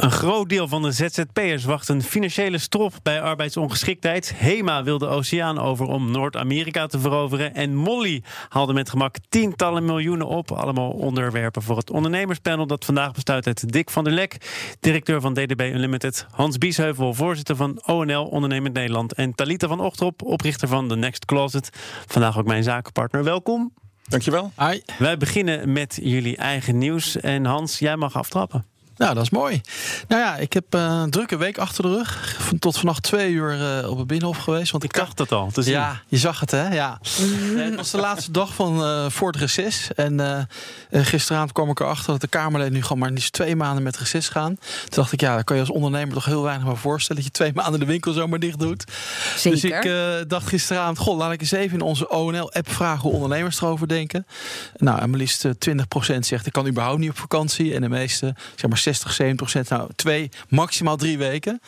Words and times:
Een 0.00 0.10
groot 0.10 0.48
deel 0.48 0.68
van 0.68 0.82
de 0.82 0.92
ZZP'ers 0.92 1.64
wacht 1.64 1.88
een 1.88 2.02
financiële 2.02 2.58
strop 2.58 2.94
bij 3.02 3.22
arbeidsongeschiktheid. 3.22 4.32
HEMA 4.36 4.82
wil 4.82 4.98
de 4.98 5.06
oceaan 5.06 5.58
over 5.58 5.86
om 5.86 6.10
Noord-Amerika 6.10 6.86
te 6.86 6.98
veroveren. 6.98 7.54
En 7.54 7.74
Molly 7.74 8.22
haalde 8.48 8.72
met 8.72 8.90
gemak 8.90 9.16
tientallen 9.28 9.84
miljoenen 9.84 10.26
op. 10.26 10.52
Allemaal 10.52 10.90
onderwerpen 10.90 11.62
voor 11.62 11.76
het 11.76 11.90
ondernemerspanel 11.90 12.66
dat 12.66 12.84
vandaag 12.84 13.12
bestaat 13.12 13.46
uit 13.46 13.72
Dick 13.72 13.90
van 13.90 14.04
der 14.04 14.12
Lek, 14.12 14.36
directeur 14.80 15.20
van 15.20 15.34
DDB 15.34 15.60
Unlimited. 15.60 16.26
Hans 16.30 16.58
Biesheuvel, 16.58 17.14
voorzitter 17.14 17.56
van 17.56 17.82
ONL 17.86 18.24
Ondernemend 18.24 18.74
Nederland. 18.74 19.12
En 19.12 19.34
Talita 19.34 19.68
van 19.68 19.80
Ochtrop, 19.80 20.22
oprichter 20.22 20.68
van 20.68 20.88
The 20.88 20.96
Next 20.96 21.24
Closet. 21.24 21.70
Vandaag 22.06 22.38
ook 22.38 22.46
mijn 22.46 22.62
zakenpartner. 22.62 23.24
Welkom. 23.24 23.72
Dankjewel. 24.04 24.52
Hi. 24.58 24.80
Wij 24.98 25.16
beginnen 25.16 25.72
met 25.72 25.98
jullie 26.02 26.36
eigen 26.36 26.78
nieuws. 26.78 27.16
En 27.16 27.44
Hans, 27.44 27.78
jij 27.78 27.96
mag 27.96 28.16
aftrappen. 28.16 28.69
Nou, 29.00 29.14
dat 29.14 29.22
is 29.22 29.30
mooi. 29.30 29.60
Nou 30.08 30.22
ja, 30.22 30.36
ik 30.36 30.52
heb 30.52 30.74
uh, 30.74 31.00
een 31.02 31.10
drukke 31.10 31.36
week 31.36 31.58
achter 31.58 31.82
de 31.82 31.88
rug. 31.88 32.38
Tot 32.58 32.76
vannacht 32.76 33.02
twee 33.02 33.32
uur 33.32 33.80
uh, 33.82 33.90
op 33.90 33.98
het 33.98 34.06
Binnenhof 34.06 34.36
geweest. 34.36 34.70
Want 34.72 34.84
ik 34.84 34.94
dacht 34.94 35.16
dat 35.16 35.32
al. 35.32 35.50
Te 35.50 35.62
zien. 35.62 35.72
Ja, 35.72 36.02
je 36.06 36.16
zag 36.16 36.40
het 36.40 36.50
hè? 36.50 36.74
Ja. 36.74 37.00
nee, 37.54 37.64
het 37.64 37.76
was 37.76 37.90
de 37.90 37.98
laatste 37.98 38.30
dag 38.30 38.54
van 38.54 38.80
uh, 38.82 39.06
voor 39.08 39.26
het 39.28 39.36
reces. 39.36 39.88
En 39.96 40.48
gisteravond 40.90 41.52
kwam 41.52 41.70
ik 41.70 41.80
erachter 41.80 42.12
dat 42.12 42.20
de 42.20 42.26
Kamerleden 42.26 42.72
nu 42.72 42.82
gewoon 42.82 42.98
maar 42.98 43.12
niet 43.12 43.32
twee 43.32 43.56
maanden 43.56 43.82
met 43.82 43.96
reces 43.96 44.28
gaan. 44.28 44.56
Toen 44.56 44.88
dacht 44.90 45.12
ik, 45.12 45.20
ja, 45.20 45.34
daar 45.34 45.44
kan 45.44 45.56
je 45.56 45.62
als 45.62 45.70
ondernemer 45.70 46.14
toch 46.14 46.24
heel 46.24 46.42
weinig 46.42 46.66
maar 46.66 46.76
voorstellen. 46.76 47.22
Dat 47.22 47.32
je 47.32 47.38
twee 47.38 47.52
maanden 47.54 47.80
de 47.80 47.86
winkel 47.86 48.12
zomaar 48.12 48.38
dicht 48.38 48.58
doet. 48.58 48.84
Zeker. 49.36 49.80
Dus 49.82 50.20
ik 50.20 50.28
dacht 50.28 50.46
gisteravond, 50.46 50.98
goh, 50.98 51.16
laat 51.16 51.32
ik 51.32 51.40
eens 51.40 51.50
even 51.50 51.78
in 51.78 51.84
onze 51.84 52.08
ONL-app 52.08 52.70
vragen 52.70 53.00
hoe 53.00 53.12
ondernemers 53.12 53.60
erover 53.60 53.88
denken. 53.88 54.26
Nou, 54.76 55.00
en 55.00 55.10
maar 55.10 55.18
liefst 55.18 55.46
20% 55.46 55.50
zegt, 56.18 56.46
ik 56.46 56.52
kan 56.52 56.66
überhaupt 56.66 56.98
niet 56.98 57.10
op 57.10 57.18
vakantie. 57.18 57.74
En 57.74 57.80
de 57.80 57.88
meeste, 57.88 58.34
zeg 58.56 58.70
maar 58.70 58.78
60, 58.90 59.12
70 59.12 59.36
procent. 59.36 59.68
Nou, 59.68 59.90
twee, 59.96 60.28
maximaal 60.48 60.96
drie 60.96 61.18
weken. 61.18 61.60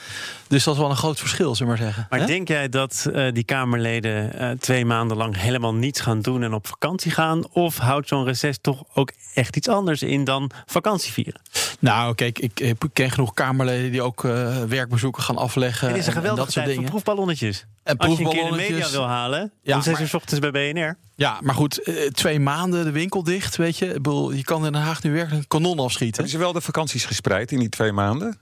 Dus 0.49 0.65
dat 0.65 0.75
is 0.75 0.81
wel 0.81 0.91
een 0.91 0.97
groot 0.97 1.19
verschil, 1.19 1.55
zullen 1.55 1.73
we 1.73 1.79
maar 1.79 1.87
zeggen. 1.89 2.07
Maar 2.11 2.21
He? 2.21 2.27
denk 2.27 2.49
jij 2.49 2.69
dat 2.69 3.07
uh, 3.13 3.33
die 3.33 3.45
Kamerleden 3.45 4.43
uh, 4.43 4.51
twee 4.51 4.85
maanden 4.85 5.17
lang 5.17 5.37
helemaal 5.37 5.75
niets 5.75 6.01
gaan 6.01 6.21
doen 6.21 6.43
en 6.43 6.53
op 6.53 6.67
vakantie 6.67 7.11
gaan? 7.11 7.47
Of 7.53 7.79
houdt 7.79 8.09
zo'n 8.09 8.25
reces 8.25 8.59
toch 8.61 8.83
ook 8.95 9.13
echt 9.35 9.57
iets 9.57 9.69
anders 9.69 10.03
in 10.03 10.25
dan 10.25 10.51
vakantie 10.67 11.13
vieren? 11.13 11.41
Nou, 11.79 12.15
kijk, 12.15 12.39
ik, 12.39 12.61
ik 12.61 12.77
ken 12.93 13.11
genoeg 13.11 13.35
Kamerleden 13.35 13.91
die 13.91 14.03
ook 14.03 14.25
uh, 14.25 14.63
werkbezoeken 14.63 15.23
gaan 15.23 15.37
afleggen. 15.37 15.89
Het 15.89 15.97
is 15.97 16.07
een 16.07 16.13
geweldige 16.13 16.45
dat 16.45 16.55
tijd 16.55 16.67
soort 16.67 16.79
voor 16.81 16.89
proefballonnetjes. 16.91 17.67
En 17.83 17.97
Als 17.97 18.19
je 18.19 18.25
een 18.25 18.31
keer 18.31 18.45
de 18.45 18.57
media 18.57 18.91
wil 18.91 19.07
halen, 19.07 19.53
ja, 19.63 19.77
om 19.77 19.83
zes 19.83 20.01
uur 20.01 20.11
ochtends 20.15 20.51
bij 20.51 20.73
BNR. 20.73 20.97
Ja, 21.15 21.39
maar 21.41 21.55
goed, 21.55 21.89
uh, 21.89 22.07
twee 22.07 22.41
maanden 22.41 22.85
de 22.85 22.91
winkel 22.91 23.23
dicht, 23.23 23.57
weet 23.57 23.79
je. 23.79 23.87
Ik 23.87 23.93
bedoel, 23.93 24.33
je 24.33 24.45
kan 24.45 24.67
in 24.67 24.73
Den 24.73 24.83
Haag 24.83 25.03
nu 25.03 25.13
werkelijk 25.13 25.43
een 25.43 25.49
kanon 25.49 25.79
afschieten. 25.79 26.15
Hebben 26.15 26.33
ze 26.33 26.39
wel 26.39 26.53
de 26.53 26.61
vakanties 26.61 27.05
gespreid 27.05 27.53
in 27.53 27.59
die 27.59 27.69
twee 27.69 27.93
maanden? 27.93 28.39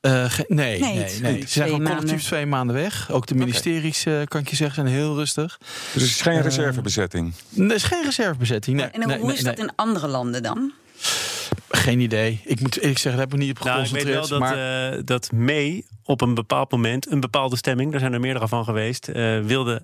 Uh, 0.00 0.32
nee, 0.48 0.80
nee, 0.80 0.94
nee, 0.94 1.20
nee. 1.20 1.40
Ze 1.40 1.46
zijn 1.48 1.68
gewoon 1.68 1.84
collectief 1.84 2.24
twee 2.24 2.46
maanden 2.46 2.76
weg. 2.76 3.10
Ook 3.10 3.26
de 3.26 3.34
ministeries, 3.34 4.00
okay. 4.00 4.20
uh, 4.20 4.26
kan 4.26 4.40
ik 4.40 4.48
je 4.48 4.56
zeggen, 4.56 4.74
zijn 4.74 4.96
heel 4.96 5.14
rustig. 5.14 5.58
Dus 5.92 6.02
het 6.02 6.10
is 6.10 6.20
geen 6.20 6.36
uh, 6.36 6.42
reservebezetting? 6.42 7.32
Nee, 7.48 7.66
het 7.66 7.76
is 7.76 7.82
geen 7.82 8.04
reservebezetting, 8.04 8.76
nee. 8.76 8.86
En 8.86 9.02
hoe 9.02 9.26
nee, 9.26 9.36
is 9.36 9.42
dat 9.42 9.58
in 9.58 9.70
andere 9.74 10.08
landen 10.08 10.42
dan? 10.42 10.72
Geen 11.68 12.00
idee. 12.00 12.40
Ik 12.44 12.60
moet 12.60 12.76
eerlijk 12.76 12.98
zeggen, 12.98 13.20
daar 13.20 13.30
heb 13.30 13.40
ik 13.40 13.46
niet 13.46 13.58
op 13.58 13.60
geconcentreerd. 13.60 14.04
Nou, 14.04 14.16
ik 14.16 14.28
weet 14.28 14.38
wel 14.38 14.38
dat, 14.38 14.56
maar... 14.56 15.04
dat 15.04 15.32
May 15.32 15.84
op 16.04 16.20
een 16.20 16.34
bepaald 16.34 16.70
moment, 16.70 17.10
een 17.10 17.20
bepaalde 17.20 17.56
stemming, 17.56 17.90
daar 17.90 18.00
zijn 18.00 18.12
er 18.12 18.20
meerdere 18.20 18.48
van 18.48 18.64
geweest, 18.64 19.06
wilde 19.42 19.82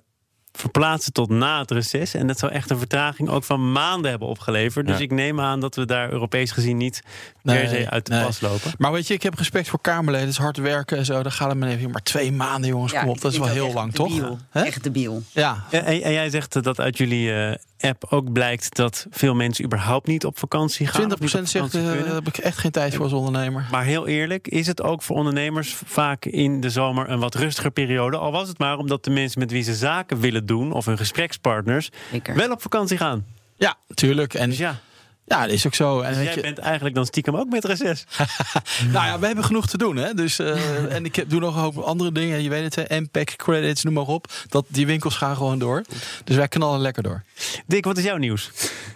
verplaatsen 0.57 1.13
tot 1.13 1.29
na 1.29 1.59
het 1.59 1.71
reces. 1.71 2.13
En 2.13 2.27
dat 2.27 2.39
zou 2.39 2.51
echt 2.51 2.69
een 2.69 2.77
vertraging 2.77 3.29
ook 3.29 3.43
van 3.43 3.71
maanden 3.71 4.09
hebben 4.09 4.27
opgeleverd. 4.27 4.87
Dus 4.87 4.97
ja. 4.97 5.03
ik 5.03 5.11
neem 5.11 5.39
aan 5.39 5.59
dat 5.59 5.75
we 5.75 5.85
daar 5.85 6.11
Europees 6.11 6.51
gezien 6.51 6.77
niet 6.77 7.01
per 7.43 7.53
nee, 7.53 7.67
se 7.67 7.89
uit 7.89 8.05
de 8.05 8.13
nee. 8.13 8.23
pas 8.23 8.39
lopen. 8.39 8.71
Maar 8.77 8.91
weet 8.91 9.07
je, 9.07 9.13
ik 9.13 9.23
heb 9.23 9.33
respect 9.33 9.69
voor 9.69 9.81
Kamerleden. 9.81 10.27
Het 10.27 10.35
is 10.35 10.43
hard 10.43 10.57
werken 10.57 10.97
en 10.97 11.05
zo. 11.05 11.23
Dan 11.23 11.31
gaat 11.31 11.49
het 11.49 11.57
maar 11.57 11.69
even. 11.69 11.91
Maar 11.91 12.03
twee 12.03 12.31
maanden, 12.31 12.69
jongens, 12.69 12.91
ja, 12.91 12.99
kom 12.99 13.09
op. 13.09 13.21
Dat 13.21 13.31
is 13.31 13.37
wel 13.37 13.47
heel 13.47 13.73
lang, 13.73 13.93
toch? 13.93 14.37
Hè? 14.49 14.63
Echt 14.63 14.83
debiel. 14.83 15.23
Ja. 15.31 15.65
En, 15.69 15.85
en, 15.85 16.11
jij 16.11 16.29
zegt 16.29 16.63
dat 16.63 16.79
uit 16.79 16.97
jullie 16.97 17.27
uh, 17.27 17.53
app 17.85 18.05
ook 18.09 18.31
blijkt 18.31 18.75
dat 18.75 19.07
veel 19.09 19.35
mensen 19.35 19.65
überhaupt 19.65 20.07
niet 20.07 20.25
op 20.25 20.37
vakantie 20.37 20.87
gaan. 20.87 21.15
20% 21.21 21.23
zegt, 21.43 21.75
uh, 21.75 21.83
daar 21.83 22.13
heb 22.13 22.27
ik 22.27 22.37
echt 22.37 22.57
geen 22.57 22.71
tijd 22.71 22.95
voor 22.95 23.03
als 23.03 23.13
ondernemer. 23.13 23.67
Maar 23.71 23.83
heel 23.83 24.07
eerlijk, 24.07 24.47
is 24.47 24.67
het 24.67 24.81
ook 24.81 25.01
voor 25.01 25.15
ondernemers 25.15 25.75
vaak 25.85 26.25
in 26.25 26.61
de 26.61 26.69
zomer 26.69 27.09
een 27.09 27.19
wat 27.19 27.35
rustiger 27.35 27.71
periode? 27.71 28.17
Al 28.17 28.31
was 28.31 28.47
het 28.47 28.57
maar 28.57 28.77
omdat 28.77 29.03
de 29.03 29.09
mensen 29.09 29.39
met 29.39 29.51
wie 29.51 29.63
ze 29.63 29.75
zaken 29.75 30.19
willen 30.19 30.45
doen 30.45 30.71
of 30.71 30.85
hun 30.85 30.97
gesprekspartners 30.97 31.89
Zeker. 32.11 32.35
wel 32.35 32.51
op 32.51 32.61
vakantie 32.61 32.97
gaan. 32.97 33.25
Ja, 33.57 33.77
tuurlijk. 33.93 34.33
En 34.33 34.49
dus 34.49 34.57
ja. 34.57 34.79
Ja, 35.27 35.41
dat 35.41 35.51
is 35.51 35.65
ook 35.65 35.75
zo. 35.75 35.99
En 35.99 36.07
dus 36.07 36.17
weet 36.17 36.25
jij 36.25 36.35
je... 36.35 36.41
bent 36.41 36.57
eigenlijk 36.57 36.95
dan 36.95 37.05
stiekem 37.05 37.35
ook 37.35 37.49
met 37.49 37.65
reces. 37.65 38.05
nou 38.93 39.05
ja, 39.05 39.19
we 39.19 39.25
hebben 39.25 39.43
genoeg 39.43 39.67
te 39.67 39.77
doen. 39.77 39.95
Hè? 39.95 40.13
Dus, 40.13 40.39
uh, 40.39 40.93
en 40.93 41.05
ik 41.05 41.29
doe 41.29 41.39
nog 41.39 41.55
een 41.55 41.61
hoop 41.61 41.77
andere 41.77 42.11
dingen. 42.11 42.43
Je 42.43 42.49
weet 42.49 42.75
het, 42.75 42.89
MPEG, 42.89 43.35
credits, 43.35 43.83
noem 43.83 43.93
maar 43.93 44.07
op. 44.07 44.27
Dat, 44.47 44.65
die 44.67 44.85
winkels 44.85 45.15
gaan 45.15 45.35
gewoon 45.35 45.59
door. 45.59 45.83
Dus 46.23 46.35
wij 46.35 46.47
knallen 46.47 46.79
lekker 46.79 47.03
door. 47.03 47.23
Dick, 47.65 47.85
wat 47.85 47.97
is 47.97 48.03
jouw 48.03 48.17
nieuws? 48.17 48.51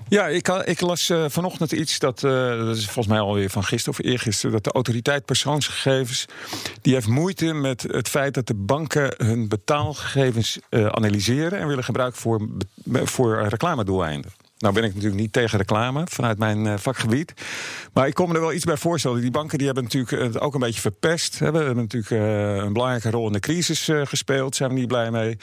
Ja, 0.10 0.28
ik, 0.28 0.48
ik 0.48 0.82
las 0.82 1.10
uh, 1.10 1.26
vanochtend 1.28 1.72
iets 1.72 2.00
dat, 2.00 2.24
uh, 2.24 2.32
dat 2.66 2.78
is 2.78 2.86
volgens 2.86 3.08
mij 3.08 3.20
alweer 3.20 3.50
van 3.50 3.64
gisteren 3.64 4.00
of 4.00 4.06
eergisteren, 4.06 4.52
dat 4.52 4.64
de 4.64 4.72
autoriteit 4.72 5.26
persoonsgegevens, 5.26 6.26
die 6.82 6.94
heeft 6.94 7.08
moeite 7.08 7.54
met 7.54 7.82
het 7.82 8.08
feit 8.10 8.34
dat 8.34 8.48
de 8.48 8.54
banken 8.54 9.14
hun 9.18 9.48
betaalgegevens 9.48 10.60
uh, 10.70 10.86
analyseren 10.86 11.60
en 11.60 11.68
willen 11.68 11.84
gebruiken 11.84 12.20
voor, 12.20 12.48
voor 12.86 13.48
reclamedoeleinden. 13.48 14.32
Nou 14.60 14.74
ben 14.74 14.84
ik 14.84 14.94
natuurlijk 14.94 15.22
niet 15.22 15.34
tegen 15.34 15.58
reclame 15.58 16.04
vanuit 16.10 16.38
mijn 16.38 16.66
uh, 16.66 16.74
vakgebied. 16.78 17.34
Maar 17.94 18.08
ik 18.08 18.14
kom 18.14 18.28
me 18.28 18.34
er 18.34 18.42
wel 18.42 18.54
iets 18.54 18.64
bij 18.64 18.78
voorstellen. 18.78 19.22
Die 19.22 19.32
banken 19.32 19.58
die 19.58 19.66
hebben 19.66 19.84
natuurlijk 19.84 20.24
het 20.24 20.40
ook 20.40 20.54
een 20.54 20.60
beetje 20.60 20.82
verpest. 20.82 21.38
We 21.38 21.46
hebben 21.46 21.76
natuurlijk 21.76 22.12
uh, 22.12 22.56
een 22.56 22.74
belangrijke 22.74 23.10
rol 23.10 23.28
in 23.28 23.34
de 23.34 23.40
crisis 23.40 23.90
gespeeld. 24.04 24.56
Zijn 24.56 24.70
we 24.70 24.76
niet 24.76 24.88
blij 24.88 25.12
mee. 25.12 25.38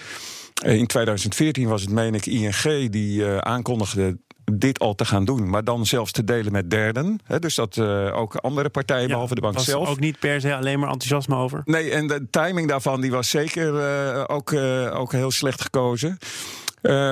in 0.64 0.86
2014 0.86 1.68
was 1.68 1.80
het, 1.80 1.90
meen 1.90 2.14
ik, 2.14 2.26
ING 2.26 2.90
die 2.90 3.26
aankondigde 3.26 4.18
dit 4.52 4.78
al 4.78 4.94
te 4.94 5.04
gaan 5.04 5.24
doen, 5.24 5.50
maar 5.50 5.64
dan 5.64 5.86
zelfs 5.86 6.12
te 6.12 6.24
delen 6.24 6.52
met 6.52 6.70
derden. 6.70 7.18
Hè, 7.24 7.38
dus 7.38 7.54
dat 7.54 7.76
uh, 7.76 8.16
ook 8.16 8.34
andere 8.34 8.68
partijen, 8.68 9.02
ja, 9.02 9.08
behalve 9.08 9.34
de 9.34 9.40
bank 9.40 9.54
was 9.54 9.64
zelf. 9.64 9.88
ook 9.88 10.00
niet 10.00 10.18
per 10.18 10.40
se 10.40 10.54
alleen 10.54 10.78
maar 10.78 10.90
enthousiasme 10.90 11.36
over. 11.36 11.62
Nee, 11.64 11.90
en 11.90 12.06
de 12.06 12.26
timing 12.30 12.68
daarvan 12.68 13.00
die 13.00 13.10
was 13.10 13.30
zeker 13.30 13.74
uh, 13.74 14.24
ook, 14.26 14.50
uh, 14.50 15.00
ook 15.00 15.12
heel 15.12 15.30
slecht 15.30 15.62
gekozen. 15.62 16.18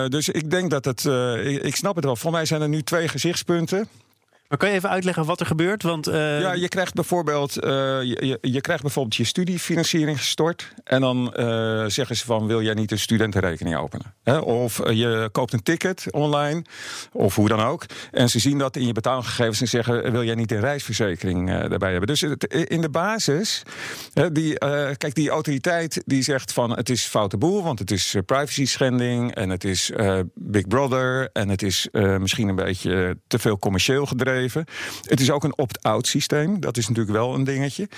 Dus 0.09 0.29
ik 0.29 0.51
denk 0.51 0.71
dat 0.71 0.85
het. 0.85 1.05
Ik, 1.45 1.63
ik, 1.63 1.77
snap 1.77 1.95
het 1.95 2.05
wel. 2.05 2.17
Voor 2.17 2.31
mij 2.31 2.45
zijn 2.45 2.63
er 2.63 2.69
nu 2.69 2.83
twee 2.83 3.09
gezichtspunten. 3.09 3.89
Maar 4.55 4.63
kan 4.63 4.73
je 4.73 4.79
even 4.79 4.91
uitleggen 4.91 5.25
wat 5.25 5.41
er 5.41 5.47
gebeurt? 5.47 5.83
Want, 5.83 6.09
uh... 6.09 6.41
Ja, 6.41 6.53
je 6.53 6.69
krijgt, 6.69 6.95
bijvoorbeeld, 6.95 7.55
je, 7.55 8.39
je, 8.41 8.61
krijgt 8.61 8.83
bijvoorbeeld 8.83 9.17
je 9.17 9.25
studiefinanciering 9.25 10.19
gestort. 10.19 10.73
En 10.85 11.01
dan 11.01 11.33
zeggen 11.87 12.17
ze 12.17 12.25
van, 12.25 12.47
wil 12.47 12.63
jij 12.63 12.75
niet 12.75 12.91
een 12.91 12.99
studentenrekening 12.99 13.77
openen? 13.77 14.15
Of 14.45 14.81
je 14.91 15.29
koopt 15.33 15.53
een 15.53 15.63
ticket 15.63 16.07
online, 16.11 16.65
of 17.13 17.35
hoe 17.35 17.49
dan 17.49 17.61
ook. 17.61 17.87
En 18.11 18.29
ze 18.29 18.39
zien 18.39 18.59
dat 18.59 18.77
in 18.77 18.87
je 18.87 18.93
betaalgegevens 18.93 19.61
en 19.61 19.69
zeggen... 19.69 20.13
wil 20.13 20.25
jij 20.25 20.35
niet 20.35 20.53
een 20.53 20.61
reisverzekering 20.61 21.51
daarbij 21.51 21.91
hebben? 21.91 22.09
Dus 22.09 22.23
in 22.49 22.81
de 22.81 22.91
basis, 22.91 23.63
die, 24.33 24.59
kijk, 24.97 25.15
die 25.15 25.31
autoriteit 25.31 26.03
die 26.07 26.23
zegt 26.23 26.53
van... 26.53 26.77
het 26.77 26.91
is 26.91 27.05
foute 27.07 27.37
boel, 27.37 27.63
want 27.63 27.79
het 27.79 27.91
is 27.91 28.17
privacy 28.27 28.67
schending... 28.67 29.35
en 29.35 29.51
het 29.51 29.65
is 29.65 29.91
Big 30.35 30.69
Brother 30.69 31.29
en 31.33 31.49
het 31.49 31.63
is 31.63 31.89
misschien 31.93 32.49
een 32.49 32.57
beetje 32.57 33.19
te 33.27 33.39
veel 33.39 33.59
commercieel 33.59 34.07
gedreven. 34.07 34.43
Het 35.03 35.21
is 35.21 35.31
ook 35.31 35.45
een 35.45 35.59
opt-out 35.59 36.07
systeem. 36.07 36.61
Dat 36.61 36.77
is 36.77 36.89
natuurlijk 36.89 37.17
wel 37.17 37.35
een 37.35 37.45
dingetje. 37.45 37.89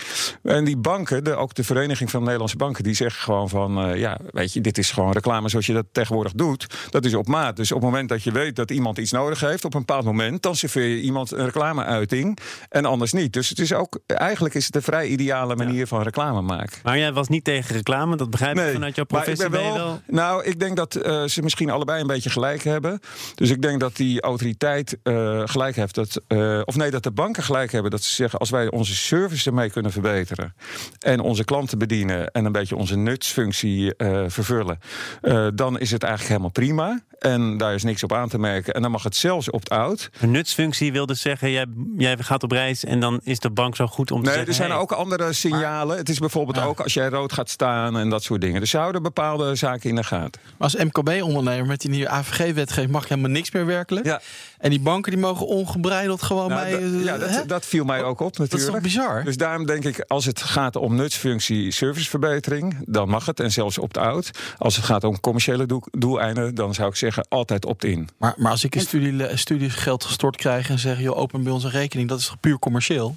En 0.43 0.65
die 0.65 0.77
banken, 0.77 1.25
de, 1.25 1.35
ook 1.35 1.55
de 1.55 1.65
Vereniging 1.65 2.11
van 2.11 2.23
Nederlandse 2.23 2.57
Banken, 2.57 2.85
die 2.85 2.95
zeggen 2.95 3.23
gewoon 3.23 3.49
van 3.49 3.89
uh, 3.89 3.97
ja, 3.99 4.19
weet 4.31 4.53
je, 4.53 4.61
dit 4.61 4.79
is 4.79 4.91
gewoon 4.91 5.13
reclame 5.13 5.49
zoals 5.49 5.67
je 5.67 5.73
dat 5.73 5.87
tegenwoordig 5.93 6.33
doet. 6.33 6.67
Dat 6.91 7.05
is 7.05 7.15
op 7.15 7.27
maat. 7.27 7.57
Dus 7.57 7.73
op 7.73 7.81
het 7.81 7.91
moment 7.91 8.09
dat 8.09 8.23
je 8.23 8.33
weet 8.33 8.57
dat 8.57 8.71
iemand 8.71 8.99
iets 8.99 9.11
nodig 9.11 9.41
heeft, 9.41 9.65
op 9.65 9.75
een 9.75 9.81
bepaald 9.81 10.05
moment, 10.05 10.43
dan 10.43 10.57
serveer 10.57 10.87
je 10.87 11.01
iemand 11.01 11.31
een 11.31 11.45
reclameuiting 11.45 12.39
en 12.69 12.85
anders 12.85 13.13
niet. 13.13 13.33
Dus 13.33 13.49
het 13.49 13.59
is 13.59 13.73
ook, 13.73 13.99
eigenlijk 14.07 14.55
is 14.55 14.67
het 14.67 14.75
een 14.75 14.83
vrij 14.83 15.07
ideale 15.07 15.57
manier 15.57 15.79
ja. 15.79 15.87
van 15.87 16.03
reclame 16.03 16.41
maken. 16.41 16.79
Maar 16.83 16.99
jij 16.99 17.13
was 17.13 17.29
niet 17.29 17.45
tegen 17.45 17.75
reclame, 17.75 18.17
dat 18.17 18.31
begrijp 18.31 18.55
nee, 18.55 18.67
ik 18.67 18.73
vanuit 18.73 18.95
jouw 18.95 19.05
professie. 19.05 19.49
Maar 19.49 19.61
ik 19.61 19.65
ben 19.67 19.75
wel, 19.75 19.87
wel... 19.87 20.01
Nou, 20.07 20.45
ik 20.45 20.61
denk 20.61 20.77
dat 20.77 20.97
uh, 20.97 21.25
ze 21.25 21.43
misschien 21.43 21.71
allebei 21.71 22.01
een 22.01 22.07
beetje 22.07 22.31
gelijk 22.31 22.65
hebben. 22.65 23.01
Dus 23.35 23.51
ik 23.51 23.63
denk 23.63 23.81
dat 23.81 23.97
die 23.97 24.21
autoriteit 24.21 24.99
uh, 25.03 25.43
gelijk 25.45 25.77
heeft 25.77 25.95
dat 25.95 26.21
eh, 26.37 26.61
of 26.65 26.77
nee, 26.77 26.91
dat 26.91 27.03
de 27.03 27.11
banken 27.11 27.43
gelijk 27.43 27.73
hebben 27.73 27.91
dat 27.91 28.03
ze 28.03 28.15
zeggen: 28.15 28.39
als 28.39 28.51
wij 28.51 28.71
onze 28.71 28.95
service 28.95 29.49
ermee 29.49 29.71
kunnen 29.71 29.93
verbeteren 29.93 30.55
en 30.99 31.21
onze 31.21 31.45
klanten 31.45 31.79
bedienen 31.79 32.31
en 32.31 32.45
een 32.45 32.53
beetje 32.53 32.77
onze 32.77 32.97
nutsfunctie 32.97 33.97
eh, 33.97 34.25
vervullen, 34.27 34.79
eh, 35.23 35.47
dan 35.55 35.79
is 35.79 35.91
het 35.91 36.03
eigenlijk 36.03 36.33
helemaal 36.33 36.51
prima. 36.51 37.01
En 37.19 37.57
daar 37.57 37.75
is 37.75 37.83
niks 37.83 38.03
op 38.03 38.13
aan 38.13 38.29
te 38.29 38.39
merken. 38.39 38.75
En 38.75 38.83
dan 38.83 38.91
mag 38.91 39.03
het 39.03 39.17
zelfs 39.17 39.51
opt-out. 39.51 40.11
Een 40.21 40.31
nutsfunctie 40.31 40.93
wil 40.93 41.07
dus 41.07 41.21
zeggen, 41.21 41.51
jij, 41.51 41.67
jij 41.97 42.17
gaat 42.19 42.43
op 42.43 42.51
reis 42.51 42.85
en 42.85 43.01
dan 43.01 43.21
is 43.23 43.39
de 43.39 43.51
bank 43.51 43.77
zo 43.77 43.87
goed 43.87 44.11
om 44.11 44.19
te 44.19 44.25
Nee, 44.25 44.33
zeggen... 44.35 44.49
er 44.53 44.59
zijn 44.59 44.71
hey, 44.71 44.79
ook 44.79 44.93
andere 44.93 45.33
signalen. 45.33 45.97
Het 45.97 46.09
is 46.09 46.19
bijvoorbeeld 46.19 46.57
Ja. 46.57 46.65
ook 46.65 46.81
als 46.81 46.95
jij 46.95 47.09
rood 47.09 47.33
gaat 47.33 47.51
staan 47.51 47.99
en 47.99 48.11
dat 48.11 48.23
soort 48.23 48.41
dingen. 48.41 48.61
Dus 48.61 48.71
ze 48.71 48.79
houden 48.79 49.03
bepaalde 49.03 49.55
zaken 49.55 49.89
in 49.89 49.97
de 49.97 50.05
gaten. 50.05 50.41
Maar 50.45 50.73
als 50.73 50.75
MKB-ondernemer 50.75 51.67
met 51.67 51.81
die 51.81 51.91
nieuwe 51.91 52.09
AVG-wetgeving 52.09 52.93
mag 52.93 53.03
je 53.03 53.09
helemaal 53.09 53.31
niks 53.31 53.51
meer 53.51 53.67
werkelijk. 53.67 54.07
Ja. 54.07 54.21
En 54.59 54.71
die 54.71 54.81
banken 54.81 55.13
die 55.13 55.21
mogen 55.21 55.47
ongebreideld 55.47 56.16
gewoon 56.23 56.49
Nou, 56.49 56.61
bij. 56.61 56.71
dat- 56.71 56.81
eh, 56.81 57.05
ja, 57.05 57.19
dat, 57.19 57.49
dat 57.49 57.67
viel 57.67 57.85
mij 57.85 58.03
ook 58.03 58.21
op 58.21 58.37
Dat 58.37 58.45
is 58.45 58.49
toch 58.51 58.59
natuurlijk. 58.59 58.83
bizar? 58.85 59.25
Dus 59.25 59.37
daarom 59.37 59.67
denk 59.67 59.85
ik, 59.85 60.01
als 60.07 60.25
het 60.25 60.43
gaat 60.43 60.77
om 60.77 60.95
nutsfunctie 60.95 61.71
serviceverbetering, 61.71 62.77
dan 62.85 63.09
mag 63.09 63.27
het 63.27 63.41
en 63.41 63.53
zelfs 63.53 63.79
opt-out. 63.79 64.31
Als 64.59 64.77
het 64.77 64.85
gaat 64.85 65.05
om 65.05 65.21
commerciële 65.21 65.67
doel- 65.67 65.87
doeleinden, 65.91 66.55
dan 66.55 66.75
zou 66.75 66.89
ik 66.89 66.97
zeggen 66.97 67.27
altijd 67.29 67.65
opt-in. 67.65 68.09
Maar, 68.19 68.35
maar 68.37 68.51
als 68.51 68.65
ik 68.65 68.75
een 68.75 68.81
studie, 68.81 69.37
studiegeld 69.37 70.05
gestort 70.05 70.37
krijg 70.37 70.69
en 70.69 70.79
zeg, 70.79 71.01
joh, 71.01 71.17
open 71.19 71.43
bij 71.43 71.53
ons 71.53 71.65
een 71.65 71.71
rekening, 71.71 72.09
dat 72.09 72.19
is 72.19 72.33
puur 72.41 72.59
commercieel? 72.59 73.17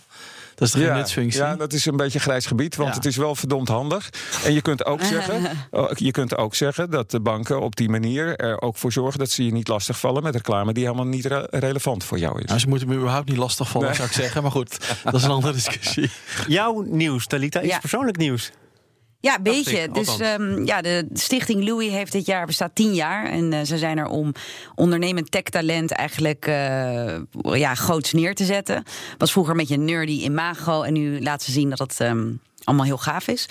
Dat 0.59 0.67
is 0.67 0.73
geen 0.73 0.94
nutsfunctie? 0.94 1.41
ja, 1.41 1.56
dat 1.56 1.73
is 1.73 1.85
een 1.85 1.97
beetje 1.97 2.19
grijs 2.19 2.45
gebied, 2.45 2.75
want 2.75 2.89
Ja. 2.89 2.95
het 2.95 3.06
is 3.06 3.15
wel 3.17 3.35
verdomd 3.35 3.67
handig. 3.67 4.09
En 4.45 4.53
je 4.53 4.61
kunt 4.61 4.85
ook 4.85 5.01
zeggen, 5.13 5.41
oh, 5.71 5.91
je 5.94 6.11
kunt 6.11 6.38
ook 6.38 6.56
zeggen 6.56 6.89
dat 6.89 7.11
de 7.11 7.19
banken 7.19 7.61
op 7.61 7.75
die 7.75 7.89
manier 7.89 8.35
er 8.35 8.61
ook 8.61 8.77
voor 8.77 8.91
zorgen 8.91 9.19
dat 9.19 9.29
ze 9.29 9.45
je 9.45 9.51
niet 9.51 9.67
lastigvallen 9.67 10.23
met 10.23 10.35
reclame 10.35 10.73
die 10.73 10.83
helemaal 10.83 11.06
niet 11.07 11.25
re- 11.25 11.47
relevant 11.50 12.03
voor 12.03 12.19
jou 12.19 12.39
is. 12.41 12.45
Nou, 12.45 12.59
ze 12.59 12.67
moeten 12.67 12.88
me 12.88 12.95
überhaupt 12.95 13.29
niet 13.29 13.38
lastigvallen, 13.38 13.88
Nee. 13.88 13.95
zou 13.97 14.07
ik 14.09 14.13
zeggen. 14.15 14.41
Maar 14.41 14.51
goed, 14.51 14.77
dat 15.03 15.13
is 15.13 15.23
een 15.23 15.29
andere 15.31 15.53
discussie. 15.53 16.09
Jouw 16.47 16.81
nieuws, 16.88 17.25
Talita, 17.27 17.59
is 17.59 17.69
Ja. 17.69 17.79
persoonlijk 17.79 18.17
nieuws. 18.17 18.51
Ja, 19.21 19.39
beetje. 19.42 19.77
ik, 19.77 19.94
dus 19.94 20.19
ehm, 20.19 20.66
ja, 20.66 20.81
de 20.81 21.07
Stichting 21.13 21.68
Louis 21.68 21.92
heeft 21.92 22.12
dit 22.12 22.25
jaar 22.25 22.45
bestaat 22.45 22.75
tien 22.75 22.94
jaar. 22.94 23.25
En 23.25 23.54
eh, 23.54 23.66
ze 23.66 23.77
zijn 23.77 23.98
er 23.98 24.07
om 24.07 24.33
ondernemend 24.75 25.31
tech-talent 25.31 25.92
eigenlijk 25.92 26.48
eh, 26.48 27.19
ja, 27.42 27.75
groots 27.75 28.13
neer 28.13 28.36
te 28.36 28.45
zetten. 28.45 28.83
Was 29.18 29.31
vroeger 29.31 29.51
een 29.51 29.60
beetje 29.60 29.77
nerdy 29.77 30.12
imago. 30.12 30.81
En 30.81 30.94
nu 30.94 31.21
laten 31.21 31.45
ze 31.45 31.51
zien 31.51 31.69
dat 31.69 31.80
het. 31.80 32.00
ehm, 32.00 32.31
allemaal 32.63 32.86
heel 32.86 32.98
gaaf 32.98 33.27
is. 33.27 33.45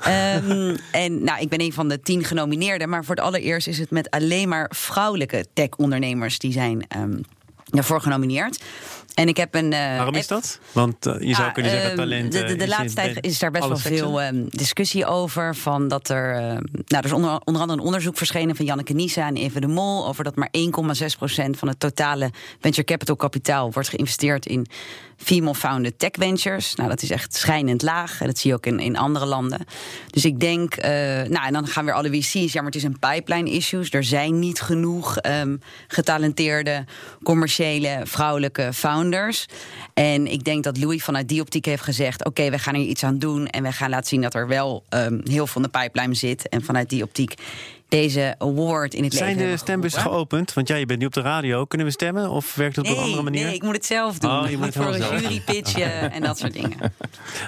Ehm, 0.00 0.76
en 1.04 1.24
nou, 1.24 1.40
ik 1.40 1.48
ben 1.48 1.60
een 1.60 1.72
van 1.72 1.88
de 1.88 2.00
tien 2.00 2.24
genomineerden. 2.24 2.88
Maar 2.88 3.04
voor 3.04 3.14
het 3.14 3.24
allereerst 3.24 3.66
is 3.66 3.78
het 3.78 3.90
met 3.90 4.10
alleen 4.10 4.48
maar 4.48 4.70
vrouwelijke 4.74 5.46
tech-ondernemers 5.52 6.38
die 6.38 6.52
zijn 6.52 6.86
daarvoor 7.64 8.00
genomineerd. 8.00 8.60
En 9.20 9.28
ik 9.28 9.36
heb 9.36 9.54
een. 9.54 9.72
eh, 9.72 9.96
Waarom 9.96 10.14
is 10.14 10.26
dat? 10.26 10.60
Want 10.72 11.06
eh, 11.06 11.12
je 11.20 11.34
zou 11.34 11.46
ja, 11.46 11.52
kunnen 11.52 11.70
zeggen, 11.72 11.90
ehm, 11.90 11.98
talent... 11.98 12.32
De, 12.32 12.44
de, 12.44 12.62
eh, 12.64 12.68
laatste 12.68 12.94
tijd 12.94 13.24
is 13.24 13.38
daar 13.38 13.50
best 13.50 13.66
wel 13.66 13.76
seksen. 13.76 13.96
veel 13.96 14.20
ehm, 14.20 14.44
discussie 14.48 15.06
over. 15.06 15.56
Van 15.56 15.88
dat 15.88 16.08
er. 16.08 16.34
ehm, 16.34 16.42
nou, 16.42 16.62
er 16.86 17.04
is 17.04 17.12
onder, 17.12 17.30
onder 17.44 17.62
andere 17.62 17.78
een 17.78 17.84
onderzoek 17.86 18.16
verschenen 18.16 18.56
van 18.56 18.64
Janneke 18.64 18.92
Nisa 18.92 19.26
en 19.26 19.36
Even 19.36 19.60
de 19.60 19.66
Mol. 19.66 20.06
over 20.06 20.24
dat 20.24 20.36
maar 20.36 20.48
1,6% 20.50 21.50
van 21.50 21.68
het 21.68 21.80
totale 21.80 22.30
venture 22.60 22.84
capital 22.84 23.16
kapitaal 23.16 23.70
wordt 23.72 23.88
geïnvesteerd 23.88 24.46
in 24.46 24.66
female-founded 25.22 25.98
tech 25.98 26.10
ventures. 26.18 26.74
Nou, 26.74 26.88
dat 26.88 27.02
is 27.02 27.10
echt 27.10 27.34
schijnend 27.34 27.82
laag. 27.82 28.20
En 28.20 28.26
dat 28.26 28.38
zie 28.38 28.50
je 28.50 28.56
ook 28.56 28.66
in, 28.66 28.78
in 28.80 28.96
andere 28.96 29.26
landen. 29.26 29.64
Dus 30.10 30.24
ik 30.24 30.40
denk. 30.40 30.74
eh, 30.74 30.90
nou, 31.28 31.46
en 31.46 31.52
dan 31.52 31.66
gaan 31.66 31.84
weer 31.84 31.94
alle 31.94 32.08
VC's. 32.10 32.52
Ja, 32.52 32.62
maar 32.62 32.70
het 32.70 32.74
is 32.74 32.82
een 32.82 32.98
pipeline 32.98 33.50
issues. 33.50 33.90
Er 33.90 34.04
zijn 34.04 34.38
niet 34.38 34.60
genoeg 34.60 35.16
ehm, 35.18 35.56
getalenteerde, 35.88 36.84
commerciële, 37.22 38.00
vrouwelijke 38.04 38.72
founders. 38.72 39.46
En 39.94 40.26
ik 40.26 40.44
denk 40.44 40.64
dat 40.64 40.78
Louis 40.78 41.04
vanuit 41.04 41.28
die 41.28 41.40
optiek 41.40 41.64
heeft 41.64 41.82
gezegd: 41.82 42.24
Oké, 42.24 42.50
we 42.50 42.58
gaan 42.58 42.74
hier 42.74 42.86
iets 42.86 43.04
aan 43.04 43.18
doen. 43.18 43.46
En 43.46 43.62
we 43.62 43.72
gaan 43.72 43.90
laten 43.90 44.08
zien 44.08 44.20
dat 44.20 44.34
er 44.34 44.48
wel 44.48 44.84
ehm, 44.88 45.20
heel 45.24 45.46
veel 45.46 45.62
in 45.62 45.68
de 45.72 45.78
pipeline 45.78 46.14
zit. 46.14 46.48
En 46.48 46.62
vanuit 46.62 46.88
die 46.88 47.02
optiek 47.02 47.34
deze 47.90 48.34
award 48.38 48.94
in 48.94 49.04
het 49.04 49.12
Zijn 49.12 49.24
leven 49.24 49.36
de 49.36 49.42
hebben 49.42 49.58
stembussen 49.58 50.00
geroepen. 50.00 50.28
geopend? 50.28 50.54
Want 50.54 50.68
ja, 50.68 50.76
je 50.76 50.86
bent 50.86 51.00
nu 51.00 51.06
op 51.06 51.12
de 51.12 51.20
radio. 51.20 51.64
Kunnen 51.64 51.86
we 51.86 51.92
stemmen? 51.92 52.30
Of 52.30 52.54
werkt 52.54 52.76
het 52.76 52.90
op 52.90 52.96
een 52.96 53.02
andere 53.02 53.22
manier? 53.22 53.44
nee, 53.44 53.54
ik 53.54 53.62
moet 53.62 53.74
het 53.74 53.86
zelf 53.86 54.18
doen. 54.18 54.30
Oh, 54.30 54.50
je 54.50 54.58
moet 54.58 54.74
Voor 54.74 54.94
een 54.94 55.18
jury 55.18 55.40
pitchen 55.40 56.12
en 56.12 56.22
dat 56.22 56.38
soort 56.38 56.52
dingen. 56.52 56.78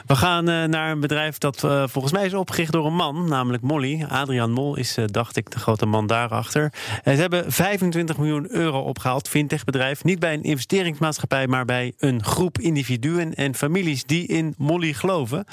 We 0.06 0.16
gaan 0.16 0.48
eh, 0.48 0.64
naar 0.64 0.90
een 0.90 1.00
bedrijf 1.00 1.38
dat 1.38 1.64
eh, 1.64 1.84
volgens 1.86 2.12
mij 2.12 2.24
is 2.26 2.34
opgericht 2.34 2.72
door 2.72 2.86
een 2.86 2.94
man, 2.94 3.28
namelijk 3.28 3.62
Molly. 3.62 4.06
Adriaan 4.08 4.50
Mol 4.50 4.76
is, 4.76 4.96
eh, 4.96 5.04
dacht 5.06 5.36
ik, 5.36 5.50
de 5.50 5.58
grote 5.58 5.86
man 5.86 6.06
daarachter. 6.06 6.72
En 7.02 7.14
ze 7.14 7.20
hebben 7.20 7.52
25 7.52 8.16
miljoen 8.16 8.46
euro 8.50 8.80
opgehaald, 8.80 9.28
fintechbedrijf. 9.28 10.04
Niet 10.04 10.18
bij 10.18 10.34
een 10.34 10.42
investeringsmaatschappij, 10.42 11.46
maar 11.46 11.64
bij 11.64 11.92
een 11.98 12.24
groep 12.24 12.58
individuen 12.58 13.34
en 13.34 13.54
families 13.54 14.04
die 14.04 14.26
in 14.26 14.54
Molly 14.58 14.92
geloven. 14.92 15.44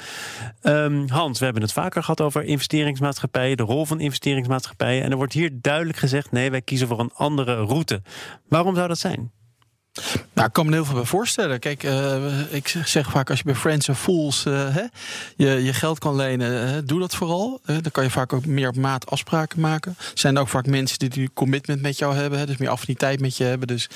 Ehm, 0.62 1.08
Hans, 1.08 1.38
we 1.38 1.44
hebben 1.44 1.62
het 1.62 1.72
vaker 1.72 2.00
gehad 2.02 2.20
over 2.20 2.44
investeringsmaatschappijen, 2.44 3.56
de 3.56 3.62
rol 3.62 3.86
van 3.86 4.00
investeringsmaatschappijen. 4.00 4.78
En 4.80 5.10
er 5.10 5.16
wordt 5.16 5.32
hier 5.32 5.50
duidelijk 5.60 5.98
gezegd: 5.98 6.32
nee, 6.32 6.50
wij 6.50 6.62
kiezen 6.62 6.88
voor 6.88 7.00
een 7.00 7.12
andere 7.14 7.54
route. 7.54 8.02
Waarom 8.48 8.74
zou 8.74 8.88
dat 8.88 8.98
zijn? 8.98 9.30
Nou, 10.32 10.46
ik 10.46 10.52
kan 10.52 10.66
me 10.66 10.72
heel 10.72 10.84
veel 10.84 10.94
bij 10.94 11.04
voorstellen. 11.04 11.58
Kijk, 11.58 11.82
eh, 11.82 12.52
ik 12.52 12.68
zeg 12.84 13.10
vaak 13.10 13.30
als 13.30 13.38
je 13.38 13.44
bij 13.44 13.54
Friends 13.54 13.88
and 13.88 13.98
Fools 13.98 14.44
eh, 14.44 14.74
hè, 14.74 14.84
je, 15.36 15.64
je 15.64 15.72
geld 15.72 15.98
kan 15.98 16.16
lenen, 16.16 16.66
eh, 16.66 16.78
doe 16.84 17.00
dat 17.00 17.14
vooral. 17.14 17.60
Dan 17.64 17.90
kan 17.92 18.04
je 18.04 18.10
vaak 18.10 18.32
ook 18.32 18.46
meer 18.46 18.68
op 18.68 18.76
maat 18.76 19.10
afspraken 19.10 19.60
maken. 19.60 19.94
Er 19.98 20.10
zijn 20.14 20.38
ook 20.38 20.48
vaak 20.48 20.66
mensen 20.66 20.98
die 20.98 21.08
die 21.08 21.30
commitment 21.34 21.82
met 21.82 21.98
jou 21.98 22.14
hebben, 22.14 22.38
hè, 22.38 22.46
dus 22.46 22.56
meer 22.56 22.68
affiniteit 22.68 23.20
met 23.20 23.36
je 23.36 23.44
hebben. 23.44 23.68
Dus 23.68 23.88